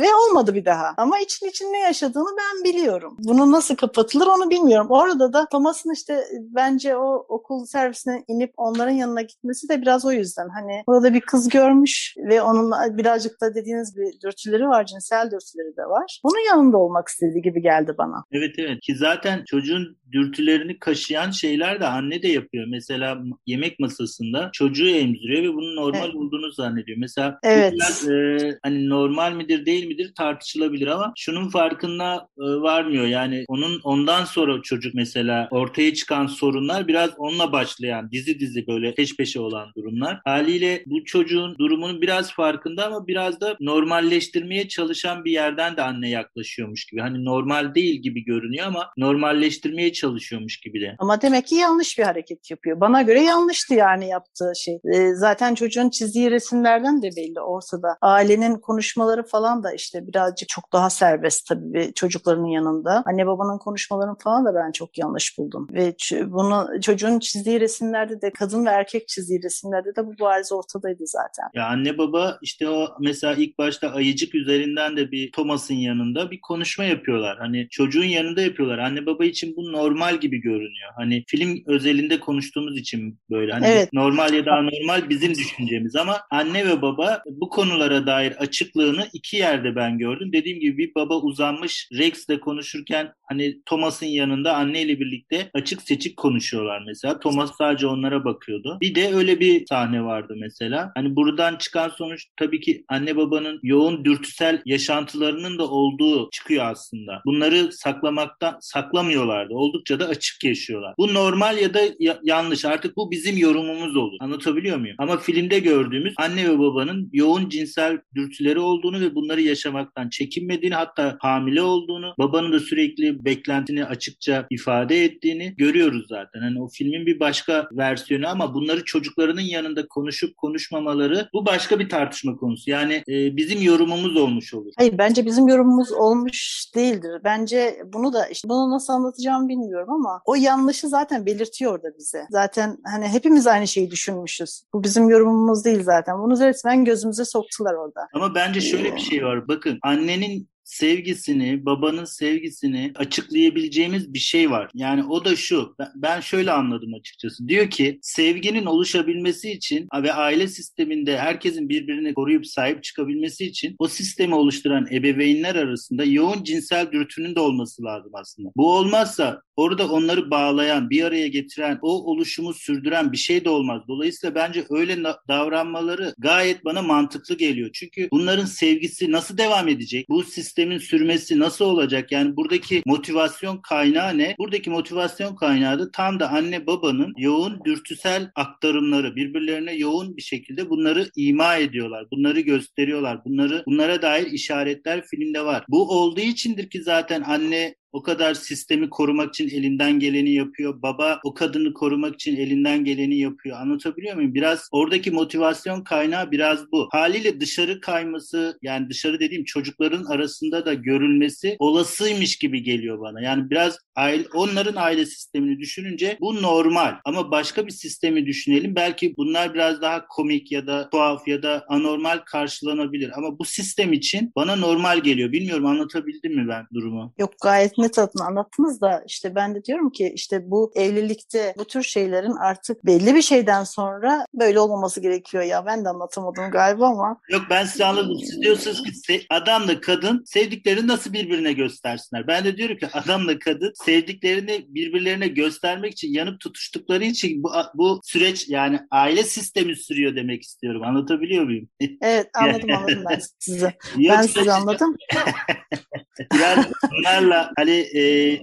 [0.01, 0.93] ve olmadı bir daha.
[0.97, 3.17] Ama için için ne yaşadığını ben biliyorum.
[3.19, 4.87] Bunu nasıl kapatılır onu bilmiyorum.
[4.89, 10.11] Orada da Thomas'ın işte bence o okul servisine inip onların yanına gitmesi de biraz o
[10.11, 10.49] yüzden.
[10.49, 15.77] Hani orada bir kız görmüş ve onun birazcık da dediğiniz bir dürtüleri var, cinsel dürtüleri
[15.77, 16.21] de var.
[16.23, 18.23] Bunun yanında olmak istediği gibi geldi bana.
[18.31, 22.65] Evet evet ki zaten çocuğun dürtülerini kaşıyan şeyler de anne de yapıyor.
[22.69, 26.15] Mesela yemek masasında çocuğu emziriyor ve bunun normal evet.
[26.15, 26.97] olduğunu zannediyor.
[26.97, 27.73] Mesela evet.
[27.73, 33.05] biraz, e, hani normal midir değil midir tartışılabilir ama şunun farkında e, varmıyor.
[33.05, 38.93] Yani onun ondan sonra çocuk mesela ortaya çıkan sorunlar biraz onunla başlayan dizi dizi böyle
[38.95, 40.19] peş peşe olan durumlar.
[40.25, 46.09] Haliyle bu çocuğun durumunun biraz farkında ama biraz da normalleştirmeye çalışan bir yerden de anne
[46.09, 47.01] yaklaşıyormuş gibi.
[47.01, 50.95] Hani normal değil gibi görünüyor ama normalleştirmeye çalışıyormuş gibi de.
[50.99, 52.79] Ama demek ki yanlış bir hareket yapıyor.
[52.79, 54.79] Bana göre yanlıştı yani yaptığı şey.
[54.93, 57.97] E, zaten çocuğun çizdiği resimlerden de belli ortada.
[58.01, 63.03] Ailenin konuşmaları falan da işte birazcık çok daha serbest tabii çocukların yanında.
[63.05, 65.67] Anne babanın konuşmalarını falan da ben çok yanlış buldum.
[65.73, 65.95] Ve
[66.25, 71.45] bunu çocuğun çizdiği resimlerde de kadın ve erkek çizdiği resimlerde de bu bariz ortadaydı zaten.
[71.53, 76.41] Ya anne baba işte o mesela ilk başta ayıcık üzerinden de bir Thomas'ın yanında bir
[76.41, 77.37] konuşma yapıyorlar.
[77.37, 78.77] Hani çocuğun yanında yapıyorlar.
[78.77, 80.91] Anne baba için bu normal gibi görünüyor.
[80.95, 83.51] Hani film özelinde konuştuğumuz için böyle.
[83.51, 83.93] Hani evet.
[83.93, 89.37] normal ya da anormal bizim düşüncemiz ama anne ve baba bu konulara dair açıklığını iki
[89.37, 90.33] yerde ben gördüm.
[90.33, 96.83] Dediğim gibi bir baba uzanmış Rex'le konuşurken hani Thomas'ın yanında anneyle birlikte açık seçik konuşuyorlar
[96.87, 97.19] mesela.
[97.19, 98.77] Thomas sadece onlara bakıyordu.
[98.81, 100.91] Bir de öyle bir sahne vardı mesela.
[100.95, 107.21] Hani buradan çıkan sonuç tabii ki anne babanın yoğun dürtüsel yaşantılarının da olduğu çıkıyor aslında.
[107.25, 109.53] Bunları saklamaktan saklamıyorlardı.
[109.53, 110.93] Oldukça da açık yaşıyorlar.
[110.97, 112.65] Bu normal ya da ya- yanlış.
[112.65, 114.17] Artık bu bizim yorumumuz olur.
[114.19, 114.95] Anlatabiliyor muyum?
[114.99, 117.97] Ama filmde gördüğümüz anne ve babanın yoğun cinsel
[118.29, 125.03] dürtüleri olduğunu ve bunları yaşamaktan çekinmediğini hatta hamile olduğunu, babanın da sürekli beklentini açıkça ifade
[125.03, 126.39] ettiğini görüyoruz zaten.
[126.39, 131.89] Hani o filmin bir başka versiyonu ama bunları çocuklarının yanında konuşup konuşmamaları bu başka bir
[131.89, 132.71] tartışma konusu.
[132.71, 134.71] Yani e, bizim yorumumuz olmuş olur.
[134.77, 137.21] Hayır bence bizim yorumumuz olmuş değildir.
[137.23, 142.25] Bence bunu da işte bunu nasıl anlatacağımı bilmiyorum ama o yanlışı zaten belirtiyor da bize.
[142.29, 144.63] Zaten hani hepimiz aynı şeyi düşünmüşüz.
[144.73, 146.19] Bu bizim yorumumuz değil zaten.
[146.19, 148.07] Bunu resmen gözümüze soktular orada.
[148.19, 149.47] Ama bence şöyle bir şey var.
[149.47, 154.71] Bakın annenin sevgisini, babanın sevgisini açıklayabileceğimiz bir şey var.
[154.73, 157.47] Yani o da şu, ben şöyle anladım açıkçası.
[157.47, 163.87] Diyor ki sevginin oluşabilmesi için ve aile sisteminde herkesin birbirini koruyup sahip çıkabilmesi için o
[163.87, 168.49] sistemi oluşturan ebeveynler arasında yoğun cinsel dürtünün de olması lazım aslında.
[168.55, 173.81] Bu olmazsa orada onları bağlayan, bir araya getiren, o oluşumu sürdüren bir şey de olmaz.
[173.87, 177.69] Dolayısıyla bence öyle davranmaları gayet bana mantıklı geliyor.
[177.73, 180.09] Çünkü bunların sevgisi nasıl devam edecek?
[180.09, 182.11] Bu sistem sistemin sürmesi nasıl olacak?
[182.11, 184.35] Yani buradaki motivasyon kaynağı ne?
[184.39, 190.69] Buradaki motivasyon kaynağı da tam da anne babanın yoğun dürtüsel aktarımları birbirlerine yoğun bir şekilde
[190.69, 192.05] bunları ima ediyorlar.
[192.11, 193.25] Bunları gösteriyorlar.
[193.25, 195.65] Bunları bunlara dair işaretler filmde var.
[195.69, 200.81] Bu olduğu içindir ki zaten anne o kadar sistemi korumak için elinden geleni yapıyor.
[200.81, 203.57] Baba o kadını korumak için elinden geleni yapıyor.
[203.57, 204.33] Anlatabiliyor muyum?
[204.33, 206.87] Biraz oradaki motivasyon kaynağı biraz bu.
[206.91, 213.21] Haliyle dışarı kayması yani dışarı dediğim çocukların arasında da görülmesi olasıymış gibi geliyor bana.
[213.21, 216.95] Yani biraz aile, onların aile sistemini düşününce bu normal.
[217.05, 218.75] Ama başka bir sistemi düşünelim.
[218.75, 223.11] Belki bunlar biraz daha komik ya da tuhaf ya da anormal karşılanabilir.
[223.17, 225.31] Ama bu sistem için bana normal geliyor.
[225.31, 227.13] Bilmiyorum anlatabildim mi ben durumu?
[227.17, 231.65] Yok gayet net adını anlattınız da işte ben de diyorum ki işte bu evlilikte bu
[231.65, 235.65] tür şeylerin artık belli bir şeyden sonra böyle olmaması gerekiyor ya.
[235.65, 237.21] Ben de anlatamadım galiba ama.
[237.29, 238.19] Yok ben size anladım.
[238.19, 242.27] Siz diyorsunuz ki adamla kadın sevdiklerini nasıl birbirine göstersinler.
[242.27, 247.99] Ben de diyorum ki adamla kadın sevdiklerini birbirlerine göstermek için yanıp tutuştukları için bu, bu
[248.03, 250.83] süreç yani aile sistemi sürüyor demek istiyorum.
[250.83, 251.69] Anlatabiliyor muyum?
[252.01, 253.73] Evet anladım anladım ben sizi.
[253.97, 254.95] ben sizi anladım.
[256.41, 258.01] yani bunlarla hani e,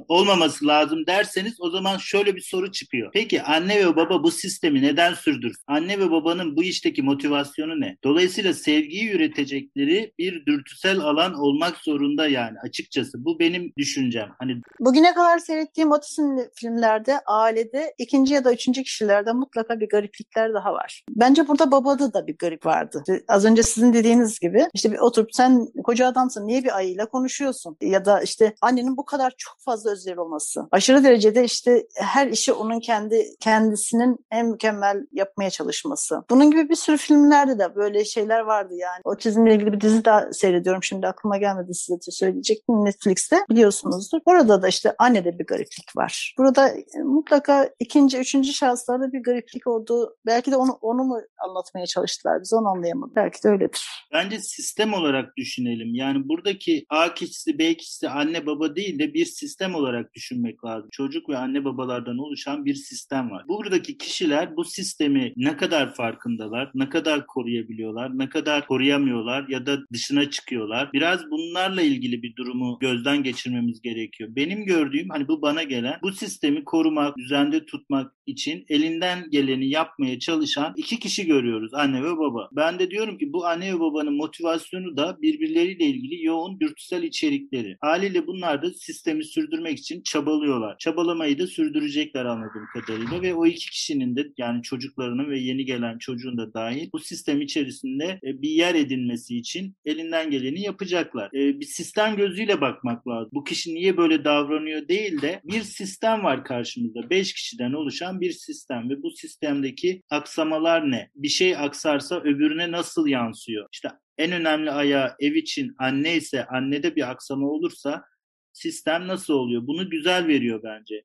[0.08, 3.10] olmaması lazım derseniz o zaman şöyle bir soru çıkıyor.
[3.12, 5.56] Peki anne ve baba bu sistemi neden sürdürür?
[5.66, 7.96] Anne ve babanın bu işteki motivasyonu ne?
[8.04, 13.24] Dolayısıyla sevgiyi üretecekleri bir dürtüsel alan olmak zorunda yani açıkçası.
[13.24, 14.28] Bu benim düşüncem.
[14.38, 20.54] Hani Bugüne kadar seyrettiğim otizmli filmlerde ailede ikinci ya da üçüncü kişilerde mutlaka bir gariplikler
[20.54, 21.04] daha var.
[21.10, 23.04] Bence burada babada da bir garip vardı.
[23.28, 27.65] Az önce sizin dediğiniz gibi işte bir oturup sen koca adamsın niye bir ayıyla konuşuyorsun?
[27.80, 30.68] Ya da işte annenin bu kadar çok fazla özleri olması.
[30.70, 36.22] Aşırı derecede işte her işi onun kendi kendisinin en mükemmel yapmaya çalışması.
[36.30, 39.00] Bunun gibi bir sürü filmlerde de böyle şeyler vardı yani.
[39.04, 40.82] Otizmle ilgili bir dizi daha seyrediyorum.
[40.82, 42.84] Şimdi aklıma gelmedi size de söyleyecektim.
[42.84, 44.20] Netflix'te biliyorsunuzdur.
[44.24, 46.34] Orada da işte annede bir gariplik var.
[46.38, 46.72] Burada
[47.04, 52.52] mutlaka ikinci, üçüncü şahıslarda bir gariplik olduğu belki de onu, onu mu anlatmaya çalıştılar biz
[52.52, 53.12] onu anlayamadım.
[53.16, 54.06] Belki de öyledir.
[54.12, 55.94] Bence sistem olarak düşünelim.
[55.94, 60.88] Yani buradaki A kişisi, B kişisi anne baba değil de bir sistem olarak düşünmek lazım.
[60.92, 63.44] Çocuk ve anne babalardan oluşan bir sistem var.
[63.48, 69.78] Buradaki kişiler bu sistemi ne kadar farkındalar, ne kadar koruyabiliyorlar, ne kadar koruyamıyorlar ya da
[69.92, 70.90] dışına çıkıyorlar.
[70.92, 74.30] Biraz bunlarla ilgili bir durumu gözden geçirmemiz gerekiyor.
[74.36, 80.18] Benim gördüğüm hani bu bana gelen bu sistemi korumak, düzende tutmak için elinden geleni yapmaya
[80.18, 82.48] çalışan iki kişi görüyoruz anne ve baba.
[82.52, 87.02] Ben de diyorum ki bu anne ve babanın motivasyonu da birbirleriyle ilgili yoğun dürtüsel
[87.36, 87.76] içerikleri.
[87.80, 90.78] Haliyle bunlar da sistemi sürdürmek için çabalıyorlar.
[90.78, 95.98] Çabalamayı da sürdürecekler anladığım kadarıyla ve o iki kişinin de yani çocuklarının ve yeni gelen
[95.98, 101.30] çocuğun da dahil bu sistem içerisinde e, bir yer edinmesi için elinden geleni yapacaklar.
[101.34, 103.30] E, bir sistem gözüyle bakmak lazım.
[103.32, 107.10] Bu kişi niye böyle davranıyor değil de bir sistem var karşımızda.
[107.10, 111.10] Beş kişiden oluşan bir sistem ve bu sistemdeki aksamalar ne?
[111.14, 113.68] Bir şey aksarsa öbürüne nasıl yansıyor?
[113.72, 118.04] İşte en önemli ayağı ev için anne ise annede bir aksama olursa
[118.52, 119.66] sistem nasıl oluyor?
[119.66, 121.02] Bunu güzel veriyor bence.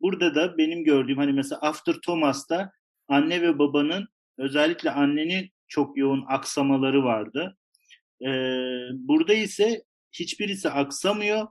[0.00, 2.72] Burada da benim gördüğüm hani mesela After Thomas'ta
[3.08, 4.08] anne ve babanın
[4.38, 7.56] özellikle annenin çok yoğun aksamaları vardı.
[8.22, 8.26] Ee,
[8.92, 9.82] burada ise
[10.12, 11.46] hiçbirisi aksamıyor.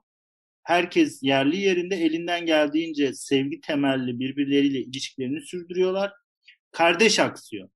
[0.63, 6.13] Herkes yerli yerinde elinden geldiğince sevgi temelli birbirleriyle ilişkilerini sürdürüyorlar.
[6.71, 7.69] Kardeş aksıyor.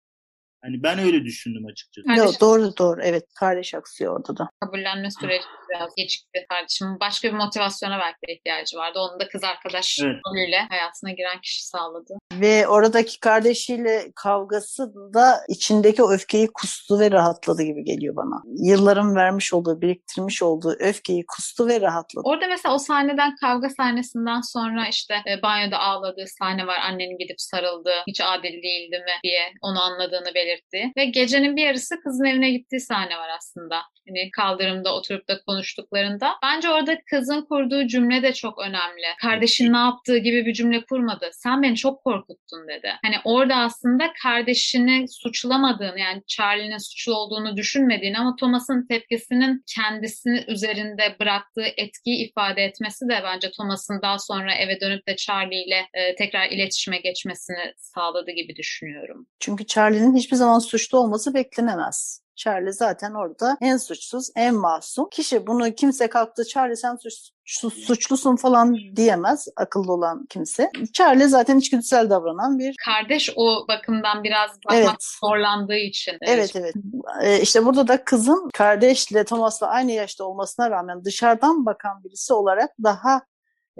[0.66, 2.07] Hani ben öyle düşündüm açıkçası.
[2.18, 4.49] Yo, doğru doğru evet kardeş aksıyor orada da.
[4.59, 6.88] Kabullenme süreci biraz gecikti kardeşim.
[6.99, 8.99] Başka bir motivasyona belki ihtiyacı vardı.
[8.99, 10.16] Onu da kız arkadaş Evet.
[10.28, 12.13] rolüyle hayatına giren kişi sağladı.
[12.34, 18.41] Ve oradaki kardeşiyle kavgası da içindeki öfkeyi kustu ve rahatladı gibi geliyor bana.
[18.70, 22.24] Yılların vermiş olduğu, biriktirmiş olduğu öfkeyi kustu ve rahatladı.
[22.24, 26.80] Orada mesela o sahneden kavga sahnesinden sonra işte e, banyoda ağladığı sahne var.
[26.89, 30.55] Annenin gidip sarıldığı, hiç adil değildi mi diye onu anladığını belirtti.
[30.97, 33.82] Ve gecenin bir yarısı kızın evine gittiği sahne var aslında.
[34.08, 36.32] Hani kaldırımda oturup da konuştuklarında.
[36.43, 39.06] Bence orada kızın kurduğu cümle de çok önemli.
[39.22, 41.30] Kardeşin ne yaptığı gibi bir cümle kurmadı.
[41.34, 42.89] Sen beni çok korkuttun dedi.
[43.06, 51.16] Hani orada aslında kardeşini suçlamadığını yani Charlie'nin suçlu olduğunu düşünmediğini ama Thomas'ın tepkisinin kendisini üzerinde
[51.20, 56.16] bıraktığı etkiyi ifade etmesi de bence Thomas'ın daha sonra eve dönüp de Charlie ile e,
[56.16, 59.28] tekrar iletişime geçmesini sağladı gibi düşünüyorum.
[59.39, 62.21] Çünkü Charlie'nin hiçbir zaman suçlu olması beklenemez.
[62.35, 65.09] Charlie zaten orada en suçsuz, en masum.
[65.09, 67.13] Kişi bunu kimse kalktı Charlie sen suç,
[67.45, 70.69] su- suçlusun falan diyemez akıllı olan kimse.
[70.93, 75.03] Charlie zaten içgüdüsel davranan bir Kardeş o bakımdan biraz bakmak Evet.
[75.21, 76.17] zorlandığı için.
[76.21, 76.73] Evet evet.
[77.23, 82.69] Ee, işte burada da kızın kardeşle Thomas'la aynı yaşta olmasına rağmen dışarıdan bakan birisi olarak
[82.83, 83.21] daha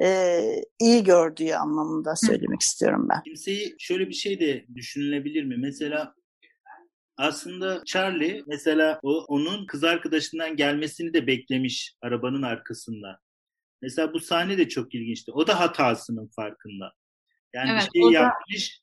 [0.04, 0.40] e,
[0.80, 3.24] iyi gördüğü anlamında söylemek istiyorum ben.
[3.24, 5.56] Kimseyi şöyle bir şey de düşünülebilir mi?
[5.58, 6.14] Mesela
[7.18, 13.20] aslında Charlie mesela o onun kız arkadaşından gelmesini de beklemiş arabanın arkasında.
[13.82, 15.32] Mesela bu sahne de çok ilginçti.
[15.32, 16.94] O da hatasının farkında.
[17.54, 18.82] Yani Evet, bir şey da- yapmış.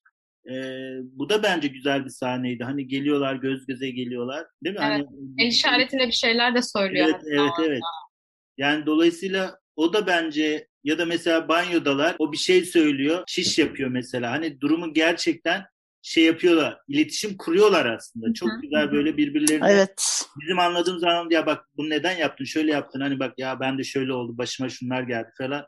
[0.51, 2.65] Ee, bu da bence güzel bir sahneydi.
[2.65, 4.47] Hani geliyorlar göz göze geliyorlar.
[4.65, 4.83] Değil mi?
[4.85, 5.07] Evet.
[5.07, 5.07] Hani,
[5.39, 7.07] El işaretiyle bir şeyler de söylüyor.
[7.07, 7.67] Evet, evet, orada.
[7.67, 7.83] evet.
[8.59, 13.91] Yani dolayısıyla o da bence ya da mesela banyodalar o bir şey söylüyor, şiş yapıyor
[13.91, 14.31] mesela.
[14.31, 15.65] Hani durumu gerçekten
[16.03, 18.35] şey yapıyorlar, iletişim kuruyorlar aslında.
[18.35, 20.25] Çok Hı hı, güzel böyle birbirlerine Evet.
[20.41, 23.01] bizim anladığımız anlamda ya bak bunu neden yaptın, şöyle yaptın.
[23.01, 25.65] Hani bak ya ben de şöyle oldu, başıma şunlar geldi falan.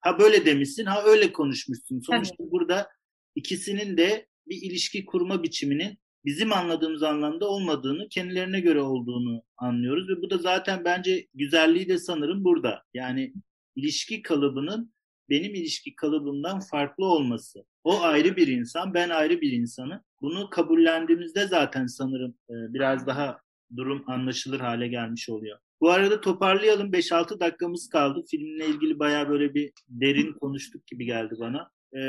[0.00, 2.00] Ha böyle demişsin, ha öyle konuşmuşsun.
[2.00, 2.88] Sonuçta burada
[3.34, 10.22] ikisinin de bir ilişki kurma biçiminin bizim anladığımız anlamda olmadığını, kendilerine göre olduğunu anlıyoruz ve
[10.22, 12.82] bu da zaten bence güzelliği de sanırım burada.
[12.94, 13.34] Yani
[13.76, 14.93] ilişki kalıbının
[15.30, 17.64] benim ilişki kalıbımdan farklı olması.
[17.84, 20.00] O ayrı bir insan, ben ayrı bir insanım.
[20.20, 23.38] Bunu kabullendiğimizde zaten sanırım e, biraz daha
[23.76, 25.58] durum anlaşılır hale gelmiş oluyor.
[25.80, 26.92] Bu arada toparlayalım.
[26.92, 28.24] 5-6 dakikamız kaldı.
[28.30, 31.70] Filmle ilgili bayağı böyle bir derin konuştuk gibi geldi bana.
[31.96, 32.02] E,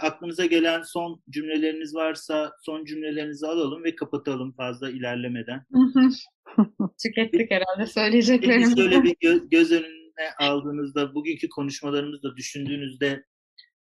[0.00, 5.64] aklınıza gelen son cümleleriniz varsa son cümlelerinizi alalım ve kapatalım fazla ilerlemeden.
[7.02, 8.76] Tükettik herhalde söyleyeceklerimizi.
[8.76, 10.01] şöyle bir gö- göz önüne
[10.38, 13.24] aldığınızda, bugünkü konuşmalarımızda düşündüğünüzde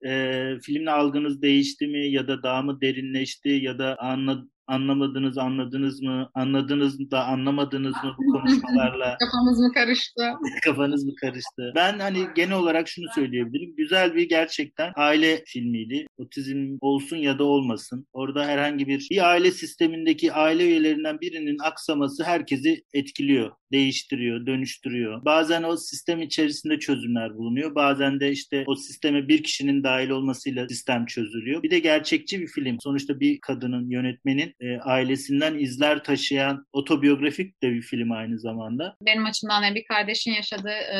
[0.05, 6.01] e, filmle algınız değişti mi ya da daha mı derinleşti ya da anla, anlamadınız, anladınız
[6.01, 10.23] mı, anladınız da anlamadınız mı bu konuşmalarla Kafamız mı karıştı?
[10.63, 11.71] kafanız mı karıştı?
[11.75, 13.75] Ben hani genel olarak şunu söyleyebilirim.
[13.75, 16.05] Güzel bir gerçekten aile filmiydi.
[16.17, 18.07] Otizm olsun ya da olmasın.
[18.13, 25.25] Orada herhangi bir bir aile sistemindeki aile üyelerinden birinin aksaması herkesi etkiliyor, değiştiriyor, dönüştürüyor.
[25.25, 27.75] Bazen o sistem içerisinde çözümler bulunuyor.
[27.75, 31.63] Bazen de işte o sisteme bir kişinin dahil olmasıyla sistem çözülüyor.
[31.63, 32.77] Bir de gerçekçi bir film.
[32.79, 38.95] Sonuçta bir kadının, yönetmenin e, ailesinden izler taşıyan otobiyografik de bir film aynı zamanda.
[39.01, 40.99] Benim açımdan yani bir kardeşin yaşadığı e,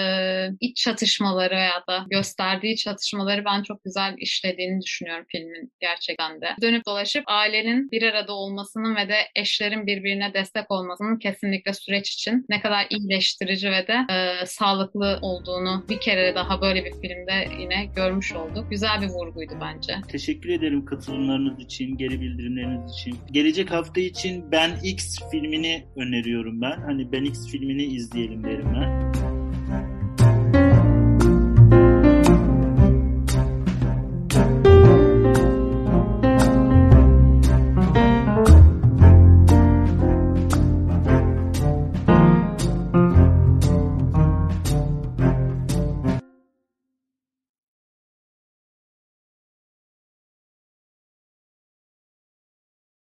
[0.60, 6.56] iç çatışmaları veya da gösterdiği çatışmaları ben çok güzel işlediğini düşünüyorum filmin gerçekten de.
[6.62, 12.46] Dönüp dolaşıp ailenin bir arada olmasının ve de eşlerin birbirine destek olmasının kesinlikle süreç için
[12.50, 17.86] ne kadar iyileştirici ve de e, sağlıklı olduğunu bir kere daha böyle bir filmde yine
[17.96, 18.70] görmüş olduk.
[18.70, 19.94] Güzel bir vurguydu bence.
[20.08, 23.18] Teşekkür ederim katılımlarınız için, geri bildirimleriniz için.
[23.32, 26.82] Gelecek hafta için Ben X filmini öneriyorum ben.
[26.82, 29.13] Hani Ben X filmini izleyelim derim ben.